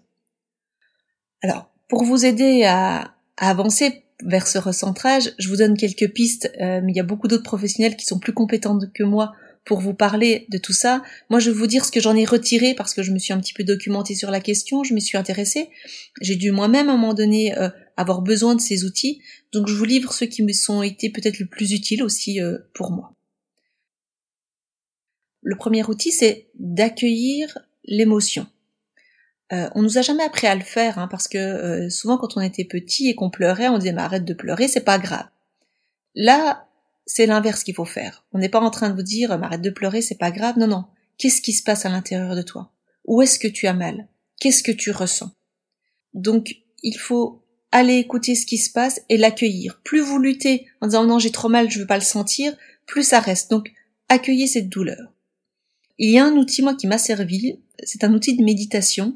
Alors, 1.41 1.71
pour 1.89 2.03
vous 2.03 2.25
aider 2.25 2.63
à, 2.63 3.15
avancer 3.37 4.03
vers 4.23 4.47
ce 4.47 4.59
recentrage, 4.59 5.33
je 5.39 5.47
vous 5.47 5.57
donne 5.57 5.75
quelques 5.75 6.13
pistes, 6.13 6.51
euh, 6.61 6.79
mais 6.83 6.91
il 6.91 6.95
y 6.95 6.99
a 6.99 7.03
beaucoup 7.03 7.27
d'autres 7.27 7.43
professionnels 7.43 7.95
qui 7.95 8.05
sont 8.05 8.19
plus 8.19 8.33
compétents 8.33 8.77
que 8.93 9.03
moi 9.03 9.33
pour 9.65 9.79
vous 9.79 9.93
parler 9.93 10.45
de 10.49 10.57
tout 10.57 10.73
ça. 10.73 11.03
Moi, 11.29 11.39
je 11.39 11.49
vais 11.49 11.57
vous 11.57 11.67
dire 11.67 11.85
ce 11.85 11.91
que 11.91 11.99
j'en 11.99 12.15
ai 12.15 12.25
retiré 12.25 12.73
parce 12.73 12.93
que 12.93 13.03
je 13.03 13.11
me 13.11 13.19
suis 13.19 13.33
un 13.33 13.39
petit 13.39 13.53
peu 13.53 13.63
documentée 13.63 14.15
sur 14.15 14.31
la 14.31 14.39
question, 14.39 14.83
je 14.83 14.93
me 14.93 14.99
suis 14.99 15.17
intéressée. 15.17 15.69
J'ai 16.21 16.35
dû 16.35 16.51
moi-même 16.51 16.89
à 16.89 16.93
un 16.93 16.97
moment 16.97 17.13
donné 17.13 17.57
euh, 17.57 17.69
avoir 17.97 18.21
besoin 18.21 18.55
de 18.55 18.61
ces 18.61 18.85
outils, 18.85 19.21
donc 19.53 19.67
je 19.67 19.73
vous 19.73 19.85
livre 19.85 20.13
ceux 20.13 20.25
qui 20.25 20.43
me 20.43 20.53
sont 20.53 20.81
été 20.81 21.09
peut-être 21.09 21.39
le 21.39 21.45
plus 21.45 21.73
utiles 21.73 22.03
aussi 22.03 22.41
euh, 22.41 22.57
pour 22.73 22.91
moi. 22.91 23.15
Le 25.41 25.55
premier 25.55 25.83
outil, 25.83 26.11
c'est 26.11 26.49
d'accueillir 26.55 27.57
l'émotion. 27.85 28.47
Euh, 29.51 29.69
on 29.75 29.81
nous 29.81 29.97
a 29.97 30.01
jamais 30.01 30.23
appris 30.23 30.47
à 30.47 30.55
le 30.55 30.61
faire, 30.61 30.97
hein, 30.97 31.07
parce 31.09 31.27
que 31.27 31.37
euh, 31.37 31.89
souvent 31.89 32.17
quand 32.17 32.37
on 32.37 32.41
était 32.41 32.63
petit 32.63 33.09
et 33.09 33.15
qu'on 33.15 33.29
pleurait, 33.29 33.67
on 33.67 33.77
disait 33.77 33.91
mais 33.91 34.01
arrête 34.01 34.23
de 34.23 34.33
pleurer, 34.33 34.67
c'est 34.67 34.85
pas 34.85 34.99
grave. 34.99 35.27
Là, 36.15 36.67
c'est 37.05 37.25
l'inverse 37.25 37.63
qu'il 37.63 37.75
faut 37.75 37.85
faire. 37.85 38.25
On 38.31 38.39
n'est 38.39 38.49
pas 38.49 38.61
en 38.61 38.69
train 38.69 38.89
de 38.89 38.95
vous 38.95 39.01
dire 39.01 39.31
arrête 39.31 39.61
de 39.61 39.69
pleurer, 39.69 40.01
c'est 40.01 40.17
pas 40.17 40.31
grave. 40.31 40.57
Non, 40.57 40.67
non. 40.67 40.85
Qu'est-ce 41.17 41.41
qui 41.41 41.53
se 41.53 41.63
passe 41.63 41.85
à 41.85 41.89
l'intérieur 41.89 42.35
de 42.35 42.41
toi? 42.41 42.71
Où 43.05 43.21
est-ce 43.21 43.39
que 43.39 43.47
tu 43.47 43.67
as 43.67 43.73
mal? 43.73 44.07
Qu'est-ce 44.39 44.63
que 44.63 44.71
tu 44.71 44.91
ressens? 44.91 45.31
Donc, 46.13 46.55
il 46.83 46.97
faut 46.97 47.43
aller 47.71 47.95
écouter 47.95 48.35
ce 48.35 48.45
qui 48.45 48.57
se 48.57 48.71
passe 48.71 49.01
et 49.09 49.17
l'accueillir. 49.17 49.81
Plus 49.83 50.01
vous 50.01 50.19
luttez 50.19 50.67
en 50.81 50.87
disant 50.87 51.05
non 51.05 51.19
j'ai 51.19 51.31
trop 51.31 51.49
mal, 51.49 51.69
je 51.69 51.79
veux 51.79 51.87
pas 51.87 51.97
le 51.97 52.03
sentir, 52.03 52.53
plus 52.85 53.03
ça 53.03 53.19
reste. 53.19 53.51
Donc, 53.51 53.71
accueillez 54.09 54.47
cette 54.47 54.69
douleur. 54.69 55.13
Il 56.01 56.09
y 56.09 56.17
a 56.17 56.25
un 56.25 56.35
outil 56.35 56.61
moi 56.61 56.75
qui 56.75 56.87
m'a 56.87 56.97
servi, 56.97 57.59
c'est 57.83 58.03
un 58.03 58.13
outil 58.13 58.35
de 58.35 58.43
méditation 58.43 59.15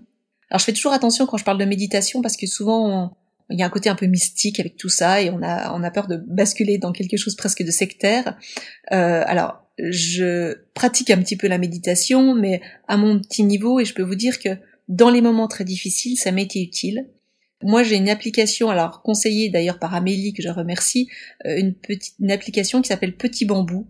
alors 0.49 0.59
je 0.59 0.65
fais 0.65 0.73
toujours 0.73 0.93
attention 0.93 1.25
quand 1.25 1.37
je 1.37 1.43
parle 1.43 1.57
de 1.57 1.65
méditation 1.65 2.21
parce 2.21 2.37
que 2.37 2.47
souvent 2.47 3.17
il 3.49 3.59
y 3.59 3.63
a 3.63 3.65
un 3.65 3.69
côté 3.69 3.89
un 3.89 3.95
peu 3.95 4.05
mystique 4.05 4.59
avec 4.59 4.75
tout 4.75 4.89
ça 4.89 5.21
et 5.21 5.29
on 5.29 5.41
a 5.43 5.73
on 5.75 5.83
a 5.83 5.91
peur 5.91 6.07
de 6.07 6.17
basculer 6.17 6.77
dans 6.77 6.91
quelque 6.91 7.17
chose 7.17 7.35
presque 7.35 7.63
de 7.63 7.71
sectaire. 7.71 8.37
Euh, 8.91 9.23
alors 9.25 9.63
je 9.77 10.55
pratique 10.73 11.09
un 11.09 11.17
petit 11.17 11.35
peu 11.35 11.47
la 11.47 11.57
méditation, 11.57 12.33
mais 12.33 12.61
à 12.87 12.97
mon 12.97 13.19
petit 13.19 13.43
niveau 13.43 13.79
et 13.79 13.85
je 13.85 13.93
peux 13.93 14.03
vous 14.03 14.15
dire 14.15 14.39
que 14.39 14.49
dans 14.87 15.09
les 15.09 15.21
moments 15.21 15.47
très 15.47 15.63
difficiles, 15.63 16.17
ça 16.17 16.31
m'était 16.31 16.61
utile. 16.61 17.09
Moi, 17.63 17.83
j'ai 17.83 17.95
une 17.95 18.09
application, 18.09 18.69
alors 18.69 19.01
conseillée 19.01 19.49
d'ailleurs 19.49 19.79
par 19.79 19.95
Amélie 19.95 20.33
que 20.33 20.43
je 20.43 20.49
remercie, 20.49 21.09
euh, 21.45 21.57
une 21.57 21.73
petite 21.73 22.13
une 22.19 22.31
application 22.31 22.81
qui 22.81 22.89
s'appelle 22.89 23.15
Petit 23.15 23.45
Bambou, 23.45 23.87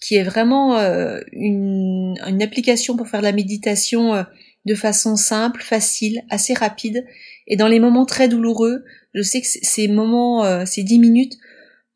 qui 0.00 0.14
est 0.16 0.22
vraiment 0.22 0.78
euh, 0.78 1.20
une, 1.32 2.16
application 2.40 2.96
pour 2.96 3.08
faire 3.08 3.20
de 3.20 3.26
la 3.26 3.32
méditation 3.32 4.14
euh, 4.14 4.22
de 4.64 4.74
façon 4.74 5.16
simple, 5.16 5.62
facile, 5.62 6.22
assez 6.30 6.54
rapide. 6.54 7.04
Et 7.46 7.56
dans 7.56 7.68
les 7.68 7.80
moments 7.80 8.06
très 8.06 8.28
douloureux, 8.28 8.84
je 9.14 9.22
sais 9.22 9.40
que 9.40 9.46
ces 9.46 9.88
moments, 9.88 10.44
euh, 10.44 10.64
ces 10.66 10.82
dix 10.82 10.98
minutes, 10.98 11.36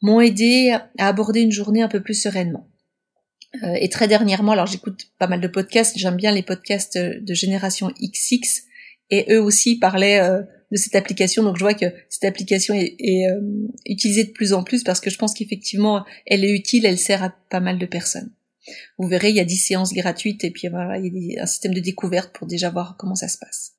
m'ont 0.01 0.21
aidé 0.21 0.77
à 0.99 1.09
aborder 1.09 1.43
une 1.43 1.53
journée 1.53 1.83
un 1.83 1.89
peu 1.89 2.03
plus 2.03 2.21
sereinement. 2.21 2.69
Et 3.79 3.91
très 3.91 4.09
dernièrement, 4.09 4.53
alors 4.53 4.67
j'écoute 4.67 5.09
pas 5.19 5.27
mal 5.27 5.39
de 5.39 5.47
podcasts, 5.47 5.99
j'aime 5.99 6.17
bien 6.17 6.33
les 6.33 6.43
podcasts 6.43 6.97
de 6.97 7.35
génération 7.35 7.93
XX, 8.01 8.63
et 9.11 9.27
eux 9.31 9.43
aussi 9.43 9.79
parlaient 9.79 10.23
de 10.73 10.77
cette 10.77 10.97
application, 10.97 11.45
donc 11.45 11.57
je 11.59 11.63
vois 11.63 11.75
que 11.75 11.87
cette 12.09 12.25
application 12.25 12.75
est, 12.75 12.97
est 12.99 13.27
utilisée 13.87 14.25
de 14.25 14.31
plus 14.31 14.53
en 14.53 14.65
plus 14.65 14.83
parce 14.83 15.01
que 15.01 15.11
je 15.11 15.19
pense 15.19 15.35
qu'effectivement 15.35 16.05
elle 16.27 16.45
est 16.45 16.51
utile, 16.51 16.87
elle 16.87 16.99
sert 16.99 17.23
à 17.23 17.31
pas 17.51 17.61
mal 17.61 17.79
de 17.79 17.87
personnes. 17.87 18.31
Vous 18.99 19.09
verrez, 19.09 19.31
il 19.31 19.37
y 19.37 19.41
a 19.41 19.45
10 19.45 19.57
séances 19.57 19.93
gratuites 19.93 20.45
et 20.45 20.51
puis 20.51 20.69
voilà, 20.69 20.99
il 20.99 21.17
y 21.17 21.39
a 21.39 21.43
un 21.43 21.47
système 21.47 21.75
de 21.75 21.81
découverte 21.81 22.33
pour 22.33 22.47
déjà 22.47 22.71
voir 22.71 22.97
comment 22.99 23.15
ça 23.15 23.29
se 23.29 23.39
passe. 23.39 23.73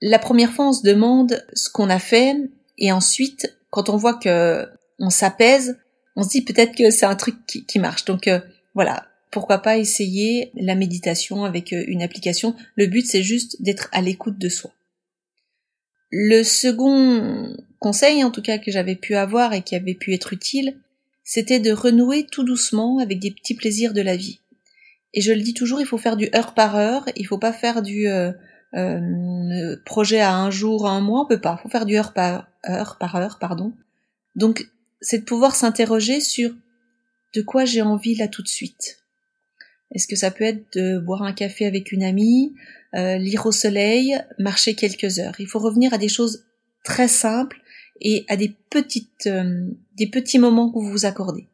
La 0.00 0.18
première 0.18 0.52
fois, 0.52 0.68
on 0.68 0.72
se 0.72 0.82
demande 0.82 1.44
ce 1.54 1.68
qu'on 1.68 1.90
a 1.90 1.98
fait 1.98 2.34
et 2.78 2.92
ensuite, 2.92 3.56
quand 3.70 3.88
on 3.88 3.96
voit 3.96 4.14
que 4.14 4.66
on 4.98 5.10
s'apaise, 5.10 5.78
on 6.16 6.22
se 6.22 6.30
dit 6.30 6.42
peut-être 6.42 6.76
que 6.76 6.90
c'est 6.90 7.06
un 7.06 7.16
truc 7.16 7.36
qui, 7.46 7.78
marche. 7.78 8.04
Donc 8.04 8.28
euh, 8.28 8.40
voilà, 8.74 9.06
pourquoi 9.30 9.58
pas 9.58 9.78
essayer 9.78 10.50
la 10.54 10.74
méditation 10.74 11.44
avec 11.44 11.72
euh, 11.72 11.84
une 11.88 12.02
application. 12.02 12.54
Le 12.76 12.86
but, 12.86 13.06
c'est 13.06 13.22
juste 13.22 13.60
d'être 13.62 13.88
à 13.92 14.00
l'écoute 14.00 14.38
de 14.38 14.48
soi. 14.48 14.72
Le 16.16 16.44
second 16.44 17.56
conseil, 17.80 18.22
en 18.22 18.30
tout 18.30 18.40
cas, 18.40 18.58
que 18.58 18.70
j'avais 18.70 18.94
pu 18.94 19.16
avoir 19.16 19.52
et 19.52 19.62
qui 19.62 19.74
avait 19.74 19.94
pu 19.94 20.14
être 20.14 20.32
utile, 20.32 20.78
c'était 21.24 21.58
de 21.58 21.72
renouer 21.72 22.24
tout 22.24 22.44
doucement 22.44 23.00
avec 23.00 23.18
des 23.18 23.32
petits 23.32 23.56
plaisirs 23.56 23.92
de 23.92 24.00
la 24.00 24.14
vie. 24.14 24.38
Et 25.12 25.20
je 25.20 25.32
le 25.32 25.40
dis 25.40 25.54
toujours, 25.54 25.80
il 25.80 25.86
faut 25.86 25.98
faire 25.98 26.16
du 26.16 26.28
heure 26.32 26.54
par 26.54 26.76
heure, 26.76 27.04
il 27.16 27.26
faut 27.26 27.38
pas 27.38 27.52
faire 27.52 27.82
du 27.82 28.06
euh, 28.06 28.30
euh, 28.74 29.76
projet 29.84 30.20
à 30.20 30.36
un 30.36 30.52
jour, 30.52 30.86
à 30.86 30.92
un 30.92 31.00
mois, 31.00 31.22
on 31.22 31.26
peut 31.26 31.40
pas. 31.40 31.56
Il 31.58 31.62
faut 31.64 31.68
faire 31.68 31.84
du 31.84 31.96
heure 31.96 32.12
par 32.12 32.46
heure 32.68 32.96
par 33.00 33.16
heure, 33.16 33.38
pardon. 33.40 33.72
Donc, 34.36 34.68
c'est 35.00 35.18
de 35.18 35.24
pouvoir 35.24 35.56
s'interroger 35.56 36.20
sur 36.20 36.54
de 37.34 37.42
quoi 37.42 37.64
j'ai 37.64 37.82
envie 37.82 38.14
là 38.14 38.28
tout 38.28 38.42
de 38.42 38.48
suite. 38.48 38.98
Est-ce 39.90 40.06
que 40.06 40.14
ça 40.14 40.30
peut 40.30 40.44
être 40.44 40.78
de 40.78 40.96
boire 40.96 41.24
un 41.24 41.32
café 41.32 41.66
avec 41.66 41.90
une 41.90 42.04
amie, 42.04 42.54
euh, 42.96 43.16
lire 43.16 43.46
au 43.46 43.52
soleil, 43.52 44.16
marcher 44.38 44.74
quelques 44.74 45.18
heures 45.18 45.34
Il 45.38 45.48
faut 45.48 45.58
revenir 45.58 45.92
à 45.92 45.98
des 45.98 46.08
choses 46.08 46.44
très 46.84 47.08
simples 47.08 47.60
et 48.00 48.24
à 48.28 48.36
des 48.36 48.54
petites, 48.70 49.26
euh, 49.26 49.68
des 49.96 50.08
petits 50.08 50.38
moments 50.38 50.70
que 50.70 50.78
vous 50.78 50.90
vous 50.90 51.06
accordez. 51.06 51.48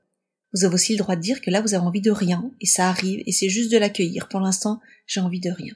Vous 0.52 0.64
avez 0.64 0.74
aussi 0.74 0.92
le 0.92 0.98
droit 0.98 1.16
de 1.16 1.20
dire 1.20 1.40
que 1.40 1.50
là 1.50 1.60
vous 1.60 1.74
avez 1.74 1.84
envie 1.84 2.00
de 2.00 2.10
rien 2.10 2.50
et 2.60 2.66
ça 2.66 2.88
arrive 2.88 3.22
et 3.26 3.32
c'est 3.32 3.48
juste 3.48 3.72
de 3.72 3.78
l'accueillir. 3.78 4.28
Pour 4.28 4.40
l'instant, 4.40 4.80
j'ai 5.06 5.20
envie 5.20 5.40
de 5.40 5.50
rien. 5.50 5.74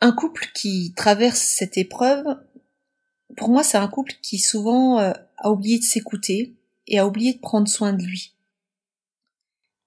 Un 0.00 0.12
couple 0.12 0.50
qui 0.54 0.94
traverse 0.96 1.40
cette 1.40 1.78
épreuve, 1.78 2.24
pour 3.36 3.48
moi, 3.50 3.62
c'est 3.62 3.78
un 3.78 3.88
couple 3.88 4.14
qui 4.22 4.38
souvent 4.38 4.98
euh, 4.98 5.12
a 5.38 5.50
oublié 5.50 5.78
de 5.78 5.84
s'écouter 5.84 6.56
et 6.86 6.98
a 6.98 7.06
oublié 7.06 7.34
de 7.34 7.38
prendre 7.38 7.68
soin 7.68 7.92
de 7.92 8.02
lui. 8.02 8.31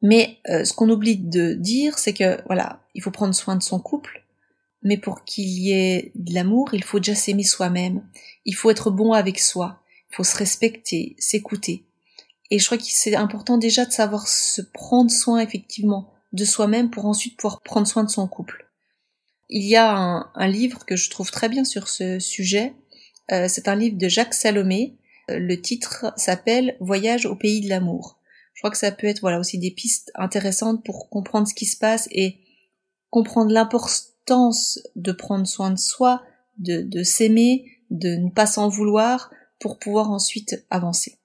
Mais 0.05 0.38
euh, 0.50 0.63
ce 0.65 0.71
qu'on 0.71 0.91
oublie 0.91 1.17
de 1.17 1.53
dire, 1.53 1.97
c'est 1.97 2.13
que 2.13 2.39
voilà, 2.45 2.83
il 2.93 3.01
faut 3.01 3.09
prendre 3.09 3.33
soin 3.33 3.55
de 3.55 3.63
son 3.63 3.79
couple, 3.79 4.24
mais 4.83 4.97
pour 4.97 5.24
qu'il 5.24 5.50
y 5.50 5.71
ait 5.71 6.12
de 6.13 6.31
l'amour, 6.31 6.75
il 6.75 6.83
faut 6.83 7.00
déjà 7.00 7.15
s'aimer 7.15 7.43
soi-même. 7.43 8.03
Il 8.45 8.53
faut 8.53 8.69
être 8.69 8.91
bon 8.91 9.13
avec 9.13 9.39
soi. 9.39 9.81
Il 10.12 10.17
faut 10.17 10.24
se 10.24 10.38
respecter, 10.38 11.15
s'écouter. 11.17 11.85
Et 12.51 12.59
je 12.59 12.65
crois 12.67 12.77
que 12.77 12.83
c'est 12.85 13.15
important 13.15 13.57
déjà 13.57 13.83
de 13.83 13.91
savoir 13.91 14.27
se 14.27 14.62
prendre 14.62 15.09
soin 15.09 15.39
effectivement 15.39 16.13
de 16.33 16.45
soi-même 16.45 16.91
pour 16.91 17.07
ensuite 17.07 17.35
pouvoir 17.35 17.63
prendre 17.63 17.88
soin 17.88 18.03
de 18.03 18.12
son 18.12 18.27
couple. 18.27 18.69
Il 19.50 19.63
y 19.63 19.75
a 19.75 19.91
un, 20.35 20.47
livre 20.47 20.85
que 20.85 20.95
je 20.95 21.09
trouve 21.09 21.31
très 21.31 21.50
bien 21.50 21.63
sur 21.63 21.88
ce 21.88 22.19
sujet. 22.19 22.75
Euh, 23.31 23.47
c'est 23.50 23.67
un 23.67 23.75
livre 23.75 23.97
de 23.97 24.07
Jacques 24.07 24.35
Salomé. 24.35 24.97
Euh, 25.31 25.39
le 25.39 25.59
titre 25.59 26.13
s'appelle 26.15 26.77
Voyage 26.79 27.25
au 27.25 27.35
pays 27.35 27.62
de 27.62 27.69
l'amour. 27.69 28.19
Je 28.55 28.62
crois 28.62 28.71
que 28.71 28.77
ça 28.77 28.91
peut 28.91 29.07
être 29.07 29.19
voilà 29.19 29.39
aussi 29.39 29.59
des 29.59 29.71
pistes 29.71 30.12
intéressantes 30.15 30.83
pour 30.83 31.09
comprendre 31.09 31.47
ce 31.47 31.53
qui 31.53 31.65
se 31.65 31.77
passe 31.77 32.07
et 32.12 32.39
comprendre 33.09 33.51
l'importance 33.51 34.79
de 34.95 35.12
prendre 35.12 35.45
soin 35.45 35.71
de 35.71 35.77
soi, 35.77 36.24
de, 36.57 37.03
s'aimer, 37.03 37.65
de 37.91 38.15
ne 38.15 38.29
pas 38.29 38.47
s'en 38.47 38.69
vouloir 38.69 39.29
pour 39.59 39.77
pouvoir 39.77 40.09
ensuite 40.09 40.65
avancer. 40.69 41.19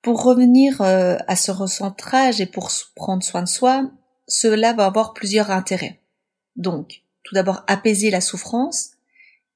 Pour 0.00 0.24
revenir 0.24 0.80
euh, 0.80 1.16
à 1.28 1.36
ce 1.36 1.52
recentrage 1.52 2.40
et 2.40 2.46
pour 2.46 2.70
prendre 2.96 3.22
soin 3.22 3.42
de 3.42 3.48
soi, 3.48 3.90
cela 4.26 4.72
va 4.72 4.86
avoir 4.86 5.12
plusieurs 5.12 5.50
intérêts. 5.50 6.00
Donc, 6.56 7.02
tout 7.22 7.34
d'abord 7.34 7.62
apaiser 7.66 8.10
la 8.10 8.20
souffrance 8.20 8.92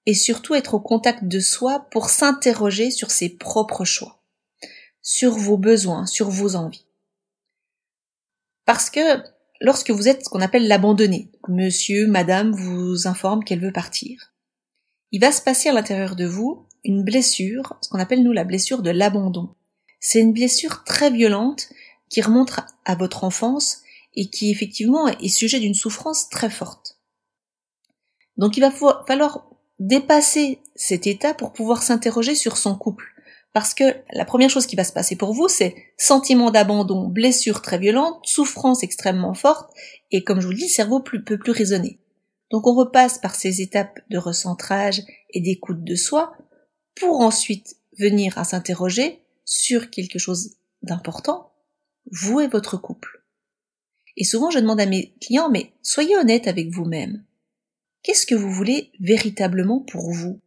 et 0.04 0.14
surtout 0.14 0.54
être 0.54 0.75
au 0.75 0.80
contact 0.80 1.25
de 1.25 1.40
soi 1.40 1.88
pour 1.90 2.10
s'interroger 2.10 2.90
sur 2.90 3.10
ses 3.10 3.30
propres 3.30 3.84
choix, 3.84 4.22
sur 5.06 5.38
vos 5.38 5.56
besoins, 5.56 6.04
sur 6.04 6.30
vos 6.30 6.56
envies. 6.56 6.84
Parce 8.64 8.90
que 8.90 9.22
lorsque 9.60 9.92
vous 9.92 10.08
êtes 10.08 10.25
ce 10.25 10.28
qu'on 10.28 10.40
appelle 10.40 10.66
l'abandonné, 10.66 11.30
monsieur, 11.46 12.08
madame 12.08 12.50
vous 12.50 13.06
informe 13.06 13.44
qu'elle 13.44 13.60
veut 13.60 13.72
partir. 13.72 14.34
Il 15.12 15.20
va 15.20 15.30
se 15.30 15.40
passer 15.40 15.68
à 15.68 15.72
l'intérieur 15.72 16.16
de 16.16 16.26
vous 16.26 16.66
une 16.82 17.04
blessure, 17.04 17.75
ce 17.82 17.88
qu'on 17.88 18.00
appelle 18.00 18.25
nous 18.25 18.32
la 18.32 18.42
blessure 18.42 18.82
de 18.82 18.90
l'abandon. 18.90 19.54
C'est 20.00 20.20
une 20.20 20.32
blessure 20.32 20.82
très 20.82 21.12
violente 21.12 21.68
qui 22.10 22.20
remonte 22.20 22.58
à 22.84 22.96
votre 22.96 23.22
enfance 23.22 23.82
et 24.16 24.28
qui 24.28 24.50
effectivement 24.50 25.06
est 25.06 25.28
sujet 25.28 25.60
d'une 25.60 25.75
souffrance 25.75 26.28
très 26.30 26.50
forte. 26.50 26.98
Donc 28.36 28.56
il 28.56 28.60
va 28.60 28.72
falloir 29.06 29.48
dépasser 29.78 30.58
cet 30.75 31.06
état 31.06 31.32
pour 31.32 31.52
pouvoir 31.52 31.84
s'interroger 31.84 32.34
sur 32.34 32.56
son 32.56 32.75
couple. 32.75 33.15
Parce 33.52 33.72
que 33.72 33.84
la 34.12 34.24
première 34.24 34.50
chose 34.50 34.66
qui 34.66 34.76
va 34.76 34.84
se 34.84 34.92
passer 34.92 35.16
pour 35.16 35.32
vous, 35.32 35.48
c'est 35.48 35.74
sentiment 35.96 36.50
d'abandon, 36.50 37.08
blessure 37.08 37.62
très 37.62 37.78
violente, 37.78 38.20
souffrance 38.24 38.82
extrêmement 38.82 39.34
forte, 39.34 39.72
et 40.10 40.24
comme 40.24 40.40
je 40.40 40.46
vous 40.46 40.52
le 40.52 40.58
dis, 40.58 40.64
le 40.64 40.68
cerveau 40.68 41.00
plus, 41.00 41.24
peut 41.24 41.38
plus 41.38 41.52
raisonner. 41.52 41.98
Donc 42.50 42.66
on 42.66 42.74
repasse 42.74 43.18
par 43.18 43.34
ces 43.34 43.62
étapes 43.62 43.98
de 44.10 44.18
recentrage 44.18 45.02
et 45.30 45.40
d'écoute 45.40 45.82
de 45.84 45.94
soi, 45.94 46.36
pour 46.94 47.20
ensuite 47.20 47.76
venir 47.98 48.36
à 48.38 48.44
s'interroger 48.44 49.22
sur 49.44 49.90
quelque 49.90 50.18
chose 50.18 50.56
d'important, 50.82 51.52
vous 52.12 52.40
et 52.40 52.48
votre 52.48 52.76
couple. 52.76 53.24
Et 54.16 54.24
souvent 54.24 54.50
je 54.50 54.58
demande 54.58 54.80
à 54.80 54.86
mes 54.86 55.14
clients, 55.20 55.50
mais 55.50 55.72
soyez 55.82 56.16
honnête 56.16 56.46
avec 56.46 56.68
vous-même. 56.70 57.24
Qu'est-ce 58.02 58.26
que 58.26 58.34
vous 58.34 58.50
voulez 58.50 58.92
véritablement 59.00 59.80
pour 59.80 60.12
vous? 60.12 60.40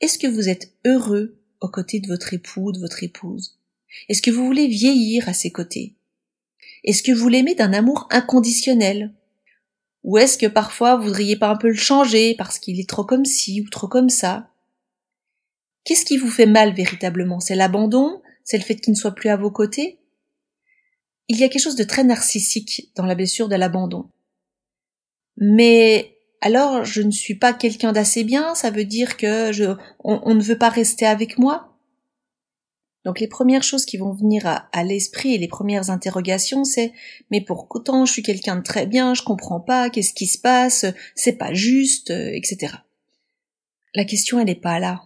Est-ce 0.00 0.18
que 0.18 0.26
vous 0.26 0.48
êtes 0.48 0.72
heureux 0.84 1.38
aux 1.64 1.68
côtés 1.70 2.00
de 2.00 2.08
votre 2.08 2.32
époux, 2.34 2.72
de 2.72 2.78
votre 2.78 3.02
épouse. 3.02 3.58
Est-ce 4.08 4.22
que 4.22 4.30
vous 4.30 4.44
voulez 4.44 4.68
vieillir 4.68 5.28
à 5.28 5.34
ses 5.34 5.50
côtés? 5.50 5.94
Est-ce 6.84 7.02
que 7.02 7.12
vous 7.12 7.28
l'aimez 7.28 7.54
d'un 7.54 7.72
amour 7.72 8.06
inconditionnel? 8.10 9.12
Ou 10.02 10.18
est-ce 10.18 10.36
que 10.36 10.46
parfois 10.46 10.96
vous 10.96 11.04
voudriez 11.04 11.36
pas 11.36 11.48
un 11.48 11.56
peu 11.56 11.68
le 11.68 11.74
changer 11.74 12.34
parce 12.36 12.58
qu'il 12.58 12.78
est 12.78 12.88
trop 12.88 13.04
comme 13.04 13.24
ci 13.24 13.62
ou 13.62 13.68
trop 13.70 13.88
comme 13.88 14.10
ça? 14.10 14.50
Qu'est-ce 15.84 16.04
qui 16.04 16.18
vous 16.18 16.30
fait 16.30 16.46
mal 16.46 16.74
véritablement? 16.74 17.40
C'est 17.40 17.54
l'abandon? 17.54 18.22
C'est 18.44 18.58
le 18.58 18.64
fait 18.64 18.76
qu'il 18.76 18.92
ne 18.92 18.98
soit 18.98 19.14
plus 19.14 19.30
à 19.30 19.36
vos 19.36 19.50
côtés? 19.50 19.98
Il 21.28 21.38
y 21.38 21.44
a 21.44 21.48
quelque 21.48 21.62
chose 21.62 21.76
de 21.76 21.84
très 21.84 22.04
narcissique 22.04 22.90
dans 22.96 23.06
la 23.06 23.14
blessure 23.14 23.48
de 23.48 23.56
l'abandon. 23.56 24.10
Mais 25.38 26.13
alors 26.44 26.84
je 26.84 27.00
ne 27.00 27.10
suis 27.10 27.36
pas 27.36 27.54
quelqu'un 27.54 27.92
d'assez 27.92 28.22
bien, 28.22 28.54
ça 28.54 28.70
veut 28.70 28.84
dire 28.84 29.16
que 29.16 29.50
je, 29.50 29.64
on, 30.00 30.34
ne 30.34 30.42
veut 30.42 30.58
pas 30.58 30.68
rester 30.68 31.06
avec 31.06 31.38
moi 31.38 31.78
Donc 33.06 33.18
les 33.18 33.28
premières 33.28 33.62
choses 33.62 33.86
qui 33.86 33.96
vont 33.96 34.12
venir 34.12 34.42
à, 34.46 34.84
l'esprit 34.84 35.32
et 35.32 35.38
les 35.38 35.48
premières 35.48 35.88
interrogations, 35.88 36.64
c'est 36.64 36.92
mais 37.30 37.40
pour 37.40 37.66
autant 37.70 38.04
je 38.04 38.12
suis 38.12 38.22
quelqu'un 38.22 38.56
de 38.56 38.62
très 38.62 38.86
bien, 38.86 39.14
je 39.14 39.22
comprends 39.22 39.60
pas, 39.60 39.88
qu'est-ce 39.88 40.12
qui 40.12 40.26
se 40.26 40.36
passe, 40.38 40.84
c'est 41.14 41.38
pas 41.38 41.54
juste, 41.54 42.10
euh, 42.10 42.30
etc. 42.34 42.74
La 43.94 44.04
question 44.04 44.38
elle 44.38 44.46
n'est 44.46 44.54
pas 44.54 44.78
là. 44.78 45.00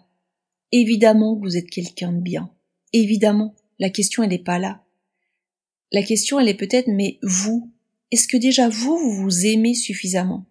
Évidemment 0.73 1.37
vous 1.37 1.57
êtes 1.57 1.71
quelqu'un 1.71 2.11
de 2.11 2.21
bien. 2.21 2.51
Évidemment, 2.93 3.55
la 3.79 3.91
question 3.91 4.25
elle 4.25 4.31
n'est 4.31 4.39
pas 4.41 4.59
là. 4.59 4.83
La 5.93 6.03
question 6.03 6.41
elle 6.41 6.49
est 6.49 6.55
peut-être 6.55 6.89
mais 6.89 7.21
vous, 7.23 7.71
est-ce 8.11 8.27
que 8.27 8.37
déjà 8.37 8.69
vous, 8.69 8.99
vous 8.99 9.23
vous 9.23 9.47
aimez 9.47 9.75
suffisamment? 9.75 10.45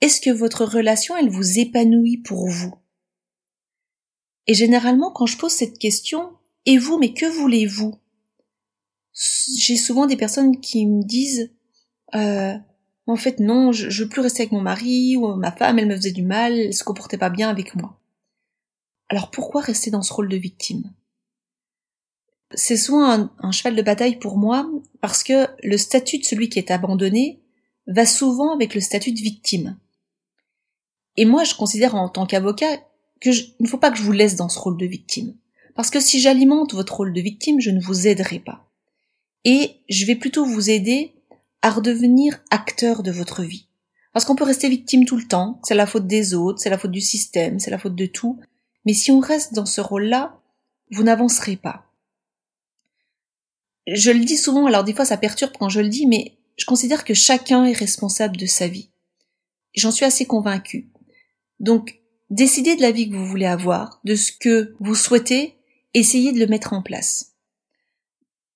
Est-ce 0.00 0.20
que 0.20 0.30
votre 0.30 0.64
relation, 0.64 1.16
elle 1.16 1.30
vous 1.30 1.58
épanouit 1.58 2.18
pour 2.18 2.48
vous? 2.48 2.74
Et 4.46 4.54
généralement, 4.54 5.10
quand 5.10 5.26
je 5.26 5.38
pose 5.38 5.52
cette 5.52 5.78
question, 5.78 6.32
et 6.66 6.78
vous, 6.78 6.98
mais 6.98 7.14
que 7.14 7.26
voulez-vous? 7.26 7.94
J'ai 9.58 9.76
souvent 9.76 10.06
des 10.06 10.16
personnes 10.16 10.60
qui 10.60 10.86
me 10.86 11.02
disent, 11.02 11.50
euh, 12.14 12.54
en 13.06 13.16
fait, 13.16 13.40
non, 13.40 13.72
je, 13.72 13.88
je 13.88 14.02
veux 14.02 14.08
plus 14.08 14.20
rester 14.20 14.42
avec 14.42 14.52
mon 14.52 14.60
mari, 14.60 15.16
ou 15.16 15.34
ma 15.36 15.52
femme, 15.52 15.78
elle 15.78 15.88
me 15.88 15.96
faisait 15.96 16.12
du 16.12 16.22
mal, 16.22 16.52
elle 16.52 16.74
se 16.74 16.84
comportait 16.84 17.18
pas 17.18 17.30
bien 17.30 17.48
avec 17.48 17.74
moi. 17.74 17.98
Alors 19.08 19.30
pourquoi 19.30 19.60
rester 19.60 19.90
dans 19.90 20.02
ce 20.02 20.12
rôle 20.12 20.28
de 20.28 20.36
victime? 20.36 20.92
C'est 22.52 22.76
souvent 22.76 23.28
un, 23.38 23.52
cheval 23.52 23.74
de 23.74 23.82
bataille 23.82 24.18
pour 24.18 24.38
moi 24.38 24.70
parce 25.00 25.22
que 25.24 25.46
le 25.62 25.76
statut 25.76 26.18
de 26.18 26.24
celui 26.24 26.48
qui 26.48 26.58
est 26.58 26.70
abandonné 26.70 27.42
va 27.86 28.06
souvent 28.06 28.54
avec 28.54 28.74
le 28.74 28.80
statut 28.80 29.12
de 29.12 29.20
victime. 29.20 29.78
Et 31.16 31.24
moi, 31.24 31.44
je 31.44 31.54
considère 31.54 31.94
en 31.94 32.08
tant 32.08 32.26
qu'avocat 32.26 32.78
qu'il 33.20 33.54
ne 33.60 33.68
faut 33.68 33.78
pas 33.78 33.90
que 33.90 33.98
je 33.98 34.02
vous 34.02 34.12
laisse 34.12 34.36
dans 34.36 34.48
ce 34.48 34.58
rôle 34.58 34.76
de 34.76 34.86
victime. 34.86 35.34
Parce 35.74 35.90
que 35.90 36.00
si 36.00 36.20
j'alimente 36.20 36.74
votre 36.74 36.96
rôle 36.96 37.12
de 37.12 37.20
victime, 37.20 37.60
je 37.60 37.70
ne 37.70 37.80
vous 37.80 38.06
aiderai 38.06 38.38
pas. 38.38 38.68
Et 39.44 39.76
je 39.88 40.06
vais 40.06 40.16
plutôt 40.16 40.44
vous 40.44 40.70
aider 40.70 41.14
à 41.62 41.70
redevenir 41.70 42.40
acteur 42.50 43.02
de 43.02 43.10
votre 43.10 43.42
vie. 43.42 43.68
Parce 44.12 44.24
qu'on 44.24 44.36
peut 44.36 44.44
rester 44.44 44.68
victime 44.68 45.04
tout 45.04 45.16
le 45.16 45.26
temps, 45.26 45.60
c'est 45.64 45.74
la 45.74 45.86
faute 45.86 46.06
des 46.06 46.34
autres, 46.34 46.60
c'est 46.60 46.70
la 46.70 46.78
faute 46.78 46.92
du 46.92 47.00
système, 47.00 47.58
c'est 47.58 47.70
la 47.70 47.78
faute 47.78 47.96
de 47.96 48.06
tout. 48.06 48.38
Mais 48.86 48.92
si 48.92 49.10
on 49.10 49.20
reste 49.20 49.54
dans 49.54 49.66
ce 49.66 49.80
rôle-là, 49.80 50.38
vous 50.90 51.02
n'avancerez 51.02 51.56
pas 51.56 51.84
je 53.86 54.10
le 54.10 54.24
dis 54.24 54.36
souvent, 54.36 54.66
alors 54.66 54.84
des 54.84 54.94
fois 54.94 55.04
ça 55.04 55.16
perturbe 55.16 55.52
quand 55.58 55.68
je 55.68 55.80
le 55.80 55.88
dis, 55.88 56.06
mais 56.06 56.36
je 56.56 56.64
considère 56.64 57.04
que 57.04 57.14
chacun 57.14 57.64
est 57.64 57.72
responsable 57.72 58.36
de 58.36 58.46
sa 58.46 58.68
vie. 58.68 58.90
J'en 59.74 59.90
suis 59.90 60.04
assez 60.04 60.24
convaincue. 60.24 60.88
Donc, 61.60 62.00
décidez 62.30 62.76
de 62.76 62.82
la 62.82 62.90
vie 62.90 63.08
que 63.08 63.14
vous 63.14 63.26
voulez 63.26 63.46
avoir, 63.46 64.00
de 64.04 64.14
ce 64.14 64.32
que 64.32 64.74
vous 64.80 64.94
souhaitez, 64.94 65.54
essayez 65.94 66.32
de 66.32 66.38
le 66.38 66.46
mettre 66.46 66.72
en 66.72 66.82
place. 66.82 67.32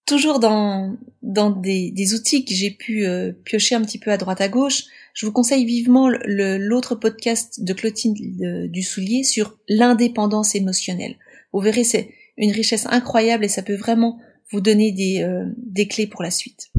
Toujours 0.06 0.38
dans, 0.38 0.96
dans 1.22 1.50
des, 1.50 2.14
outils 2.14 2.44
que 2.44 2.54
j'ai 2.54 2.70
pu 2.70 3.06
euh, 3.06 3.32
piocher 3.44 3.74
un 3.74 3.82
petit 3.82 3.98
peu 3.98 4.10
à 4.10 4.16
droite 4.16 4.40
à 4.40 4.48
gauche, 4.48 4.84
je 5.12 5.26
vous 5.26 5.32
conseille 5.32 5.66
vivement 5.66 6.08
l'autre 6.24 6.94
podcast 6.94 7.62
de 7.62 7.72
Clotilde 7.72 8.42
euh, 8.42 8.68
du 8.68 8.82
Soulier 8.82 9.22
sur 9.22 9.58
l'indépendance 9.68 10.54
émotionnelle. 10.54 11.16
Vous 11.52 11.60
verrez, 11.60 11.84
c'est 11.84 12.10
une 12.38 12.52
richesse 12.52 12.86
incroyable 12.88 13.44
et 13.44 13.48
ça 13.48 13.62
peut 13.62 13.74
vraiment 13.74 14.18
vous 14.50 14.60
donner 14.60 14.92
des, 14.92 15.22
euh, 15.22 15.44
des 15.58 15.88
clés 15.88 16.06
pour 16.06 16.22
la 16.22 16.30
suite. 16.30 16.70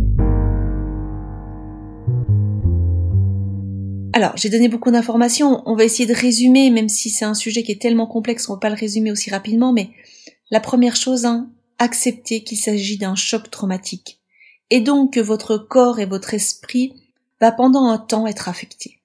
Alors, 4.19 4.36
j'ai 4.36 4.49
donné 4.49 4.67
beaucoup 4.67 4.91
d'informations, 4.91 5.63
on 5.65 5.77
va 5.77 5.86
essayer 5.86 6.05
de 6.05 6.13
résumer, 6.13 6.71
même 6.71 6.89
si 6.89 7.10
c'est 7.10 7.23
un 7.23 7.34
sujet 7.34 7.63
qui 7.63 7.71
est 7.71 7.82
tellement 7.82 8.05
complexe 8.05 8.45
qu'on 8.45 8.51
ne 8.51 8.58
va 8.58 8.60
pas 8.60 8.69
le 8.69 8.75
résumer 8.75 9.13
aussi 9.13 9.29
rapidement, 9.29 9.71
mais 9.71 9.91
la 10.51 10.60
première 10.60 10.97
chose, 10.97 11.23
hein, 11.23 11.49
accepter 11.77 12.43
qu'il 12.43 12.58
s'agit 12.58 12.97
d'un 12.97 13.15
choc 13.15 13.49
traumatique, 13.49 14.19
et 14.71 14.82
donc 14.82 15.13
que 15.13 15.21
votre 15.21 15.58
corps 15.58 16.01
et 16.01 16.05
votre 16.05 16.34
esprit 16.34 16.95
va 17.39 17.53
pendant 17.53 17.86
un 17.86 17.97
temps 17.97 18.27
être 18.27 18.49
affectés. 18.49 18.99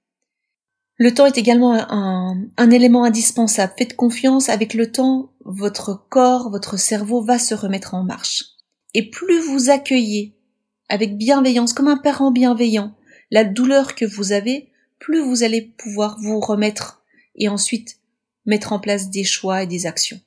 Le 0.96 1.14
temps 1.14 1.26
est 1.26 1.38
également 1.38 1.74
un, 1.74 2.70
élément 2.72 3.04
indispensable. 3.04 3.74
Faites 3.78 3.94
confiance, 3.94 4.48
avec 4.48 4.74
le 4.74 4.90
temps, 4.90 5.30
votre 5.44 6.08
corps, 6.08 6.50
votre 6.50 6.76
cerveau 6.76 7.22
va 7.22 7.38
se 7.38 7.54
remettre 7.54 7.94
en 7.94 8.02
marche. 8.02 8.46
Et 8.94 9.10
plus 9.10 9.38
vous 9.38 9.70
accueillez 9.70 10.34
avec 10.88 11.16
bienveillance, 11.16 11.72
comme 11.72 11.86
un 11.86 11.98
parent 11.98 12.32
bienveillant, 12.32 12.96
la 13.30 13.44
douleur 13.44 13.94
que 13.94 14.04
vous 14.04 14.32
avez, 14.32 14.72
plus 15.04 15.20
vous 15.20 15.42
allez 15.42 15.60
pouvoir 15.60 16.18
vous 16.18 16.40
remettre 16.40 17.02
et 17.34 17.50
ensuite 17.50 18.00
mettre 18.46 18.72
en 18.72 18.80
place 18.80 19.10
des 19.10 19.22
choix 19.22 19.62
et 19.62 19.66
des 19.66 19.84
actions. 19.84 20.18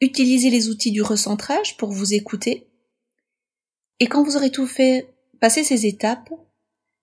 Utilisez 0.00 0.50
les 0.50 0.68
outils 0.68 0.90
du 0.90 1.00
recentrage 1.00 1.76
pour 1.76 1.92
vous 1.92 2.12
écouter. 2.12 2.66
Et 4.00 4.08
quand 4.08 4.24
vous 4.24 4.36
aurez 4.36 4.50
tout 4.50 4.66
fait, 4.66 5.14
passer 5.40 5.62
ces 5.62 5.86
étapes, 5.86 6.28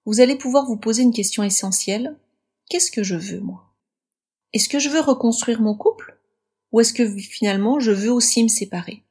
vous 0.05 0.19
allez 0.19 0.35
pouvoir 0.35 0.65
vous 0.65 0.75
poser 0.75 1.03
une 1.03 1.13
question 1.13 1.43
essentielle. 1.43 2.17
Qu'est-ce 2.69 2.91
que 2.91 3.03
je 3.03 3.15
veux, 3.15 3.39
moi? 3.39 3.73
Est-ce 4.51 4.67
que 4.67 4.79
je 4.79 4.89
veux 4.89 4.99
reconstruire 4.99 5.61
mon 5.61 5.75
couple? 5.75 6.19
Ou 6.73 6.81
est-ce 6.81 6.93
que 6.93 7.07
finalement 7.17 7.79
je 7.79 7.91
veux 7.91 8.11
aussi 8.11 8.43
me 8.43 8.49
séparer? 8.49 9.01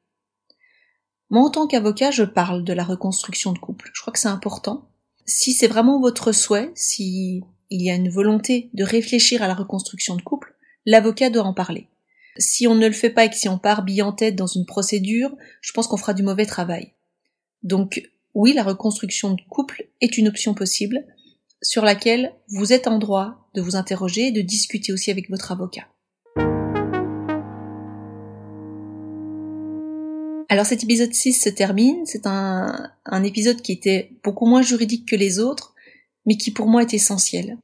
Moi, 1.30 1.42
en 1.42 1.50
tant 1.50 1.66
qu'avocat, 1.66 2.10
je 2.10 2.24
parle 2.24 2.62
de 2.62 2.74
la 2.74 2.84
reconstruction 2.84 3.54
de 3.54 3.58
couple. 3.58 3.90
Je 3.94 4.02
crois 4.02 4.12
que 4.12 4.18
c'est 4.18 4.28
important. 4.28 4.90
Si 5.24 5.54
c'est 5.54 5.66
vraiment 5.66 5.98
votre 5.98 6.32
souhait, 6.32 6.70
si 6.74 7.42
il 7.70 7.82
y 7.82 7.90
a 7.90 7.94
une 7.94 8.10
volonté 8.10 8.70
de 8.74 8.84
réfléchir 8.84 9.42
à 9.42 9.48
la 9.48 9.54
reconstruction 9.54 10.16
de 10.16 10.22
couple, 10.22 10.54
l'avocat 10.86 11.30
doit 11.30 11.44
en 11.44 11.54
parler. 11.54 11.88
Si 12.36 12.66
on 12.66 12.74
ne 12.74 12.86
le 12.86 12.92
fait 12.92 13.10
pas 13.10 13.24
et 13.24 13.30
que 13.30 13.36
si 13.36 13.48
on 13.48 13.58
part 13.58 13.84
bille 13.84 14.02
en 14.02 14.12
tête 14.12 14.36
dans 14.36 14.46
une 14.46 14.66
procédure, 14.66 15.34
je 15.60 15.72
pense 15.72 15.86
qu'on 15.86 15.96
fera 15.96 16.14
du 16.14 16.22
mauvais 16.22 16.46
travail. 16.46 16.92
Donc, 17.62 18.02
oui, 18.34 18.52
la 18.52 18.64
reconstruction 18.64 19.34
de 19.34 19.42
couple 19.48 19.86
est 20.00 20.18
une 20.18 20.28
option 20.28 20.54
possible 20.54 21.04
sur 21.62 21.84
laquelle 21.84 22.32
vous 22.48 22.72
êtes 22.72 22.88
en 22.88 22.98
droit 22.98 23.48
de 23.54 23.62
vous 23.62 23.76
interroger 23.76 24.28
et 24.28 24.32
de 24.32 24.42
discuter 24.42 24.92
aussi 24.92 25.10
avec 25.10 25.30
votre 25.30 25.52
avocat. 25.52 25.86
Alors 30.48 30.66
cet 30.66 30.84
épisode 30.84 31.12
6 31.12 31.32
se 31.32 31.48
termine, 31.48 32.04
c'est 32.04 32.26
un, 32.26 32.90
un 33.06 33.24
épisode 33.24 33.62
qui 33.62 33.72
était 33.72 34.12
beaucoup 34.22 34.46
moins 34.46 34.62
juridique 34.62 35.08
que 35.08 35.16
les 35.16 35.38
autres, 35.38 35.73
mais 36.26 36.36
qui 36.36 36.50
pour 36.50 36.66
moi 36.66 36.82
est 36.82 36.94
essentiel. 36.94 37.58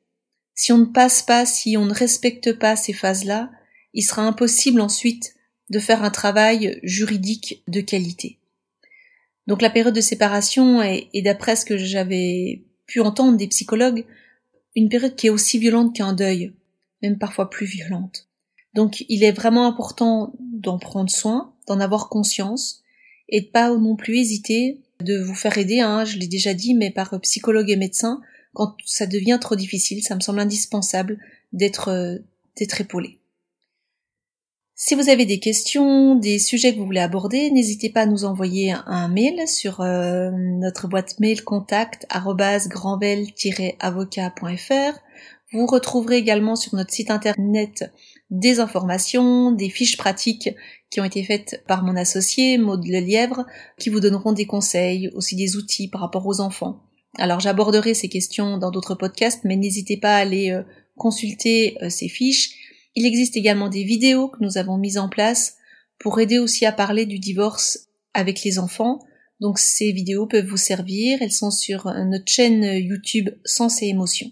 Si 0.54 0.72
on 0.72 0.78
ne 0.78 0.84
passe 0.84 1.22
pas, 1.22 1.46
si 1.46 1.76
on 1.76 1.86
ne 1.86 1.94
respecte 1.94 2.52
pas 2.58 2.76
ces 2.76 2.92
phases-là, 2.92 3.50
il 3.94 4.02
sera 4.02 4.22
impossible 4.22 4.80
ensuite 4.80 5.34
de 5.70 5.78
faire 5.78 6.02
un 6.02 6.10
travail 6.10 6.78
juridique 6.82 7.62
de 7.68 7.80
qualité. 7.80 8.38
Donc 9.46 9.62
la 9.62 9.70
période 9.70 9.94
de 9.94 10.00
séparation 10.00 10.82
est, 10.82 11.08
est 11.14 11.22
d'après 11.22 11.56
ce 11.56 11.64
que 11.64 11.78
j'avais 11.78 12.64
pu 12.86 13.00
entendre 13.00 13.36
des 13.36 13.48
psychologues, 13.48 14.04
une 14.76 14.88
période 14.88 15.16
qui 15.16 15.28
est 15.28 15.30
aussi 15.30 15.58
violente 15.58 15.94
qu'un 15.94 16.12
deuil, 16.12 16.52
même 17.02 17.18
parfois 17.18 17.50
plus 17.50 17.66
violente. 17.66 18.28
Donc 18.74 19.04
il 19.08 19.24
est 19.24 19.32
vraiment 19.32 19.66
important 19.66 20.32
d'en 20.38 20.78
prendre 20.78 21.10
soin, 21.10 21.54
d'en 21.66 21.80
avoir 21.80 22.08
conscience 22.08 22.82
et 23.28 23.40
de 23.40 23.46
pas 23.46 23.74
non 23.74 23.96
plus 23.96 24.18
hésiter 24.18 24.80
de 25.00 25.18
vous 25.18 25.34
faire 25.34 25.56
aider, 25.56 25.80
hein, 25.80 26.04
je 26.04 26.18
l'ai 26.18 26.26
déjà 26.26 26.52
dit, 26.52 26.74
mais 26.74 26.90
par 26.90 27.18
psychologue 27.20 27.70
et 27.70 27.76
médecin, 27.76 28.20
quand 28.54 28.76
ça 28.84 29.06
devient 29.06 29.38
trop 29.40 29.56
difficile, 29.56 30.02
ça 30.02 30.14
me 30.14 30.20
semble 30.20 30.40
indispensable 30.40 31.18
d'être 31.52 31.88
euh, 31.88 32.18
d'être 32.56 32.80
épaulé. 32.80 33.20
Si 34.82 34.94
vous 34.94 35.10
avez 35.10 35.26
des 35.26 35.40
questions, 35.40 36.14
des 36.14 36.38
sujets 36.38 36.72
que 36.72 36.78
vous 36.78 36.86
voulez 36.86 37.00
aborder, 37.00 37.50
n'hésitez 37.50 37.90
pas 37.90 38.00
à 38.02 38.06
nous 38.06 38.24
envoyer 38.24 38.74
un 38.86 39.08
mail 39.08 39.46
sur 39.46 39.82
euh, 39.82 40.30
notre 40.30 40.88
boîte 40.88 41.20
mail 41.20 41.44
contact 41.44 42.06
grandvel-avocat.fr. 42.08 44.98
Vous 45.52 45.66
retrouverez 45.66 46.16
également 46.16 46.56
sur 46.56 46.74
notre 46.76 46.94
site 46.94 47.10
internet 47.10 47.92
des 48.30 48.58
informations, 48.58 49.52
des 49.52 49.68
fiches 49.68 49.98
pratiques 49.98 50.48
qui 50.88 51.02
ont 51.02 51.04
été 51.04 51.24
faites 51.24 51.62
par 51.66 51.84
mon 51.84 51.94
associé 51.94 52.56
Maud 52.56 52.82
Lelièvre, 52.86 53.44
qui 53.78 53.90
vous 53.90 54.00
donneront 54.00 54.32
des 54.32 54.46
conseils, 54.46 55.10
aussi 55.14 55.36
des 55.36 55.56
outils 55.56 55.88
par 55.88 56.00
rapport 56.00 56.26
aux 56.26 56.40
enfants. 56.40 56.80
Alors 57.18 57.40
j'aborderai 57.40 57.94
ces 57.94 58.08
questions 58.08 58.58
dans 58.58 58.70
d'autres 58.70 58.94
podcasts, 58.94 59.44
mais 59.44 59.56
n'hésitez 59.56 59.96
pas 59.96 60.16
à 60.16 60.20
aller 60.20 60.50
euh, 60.50 60.62
consulter 60.96 61.76
euh, 61.82 61.90
ces 61.90 62.08
fiches. 62.08 62.50
Il 62.94 63.06
existe 63.06 63.36
également 63.36 63.68
des 63.68 63.84
vidéos 63.84 64.28
que 64.28 64.38
nous 64.40 64.58
avons 64.58 64.78
mises 64.78 64.98
en 64.98 65.08
place 65.08 65.56
pour 65.98 66.20
aider 66.20 66.38
aussi 66.38 66.66
à 66.66 66.72
parler 66.72 67.06
du 67.06 67.18
divorce 67.18 67.88
avec 68.14 68.42
les 68.44 68.58
enfants. 68.58 69.00
Donc 69.40 69.58
ces 69.58 69.92
vidéos 69.92 70.26
peuvent 70.26 70.46
vous 70.46 70.56
servir, 70.56 71.18
elles 71.22 71.32
sont 71.32 71.50
sur 71.50 71.86
notre 71.86 72.30
chaîne 72.30 72.62
YouTube 72.64 73.30
Sens 73.44 73.82
et 73.82 73.86
Émotions. 73.86 74.30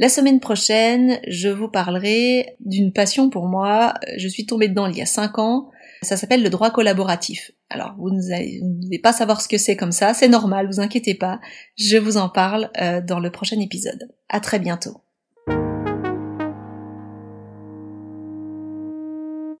La 0.00 0.08
semaine 0.08 0.40
prochaine, 0.40 1.20
je 1.28 1.50
vous 1.50 1.68
parlerai 1.68 2.56
d'une 2.60 2.90
passion 2.90 3.28
pour 3.28 3.46
moi. 3.46 3.92
Je 4.16 4.28
suis 4.28 4.46
tombée 4.46 4.68
dedans 4.68 4.86
il 4.86 4.96
y 4.96 5.02
a 5.02 5.06
cinq 5.06 5.38
ans. 5.38 5.70
Ça 6.02 6.16
s'appelle 6.16 6.42
le 6.42 6.50
droit 6.50 6.70
collaboratif. 6.70 7.50
Alors, 7.68 7.94
vous 7.98 8.10
ne 8.10 8.82
devez 8.82 8.98
pas 8.98 9.12
savoir 9.12 9.40
ce 9.40 9.48
que 9.48 9.58
c'est 9.58 9.76
comme 9.76 9.92
ça, 9.92 10.14
c'est 10.14 10.28
normal, 10.28 10.66
vous 10.66 10.80
inquiétez 10.80 11.14
pas. 11.14 11.40
Je 11.76 11.98
vous 11.98 12.16
en 12.16 12.28
parle 12.28 12.70
euh, 12.80 13.00
dans 13.00 13.20
le 13.20 13.30
prochain 13.30 13.60
épisode. 13.60 14.08
À 14.28 14.40
très 14.40 14.58
bientôt. 14.58 15.02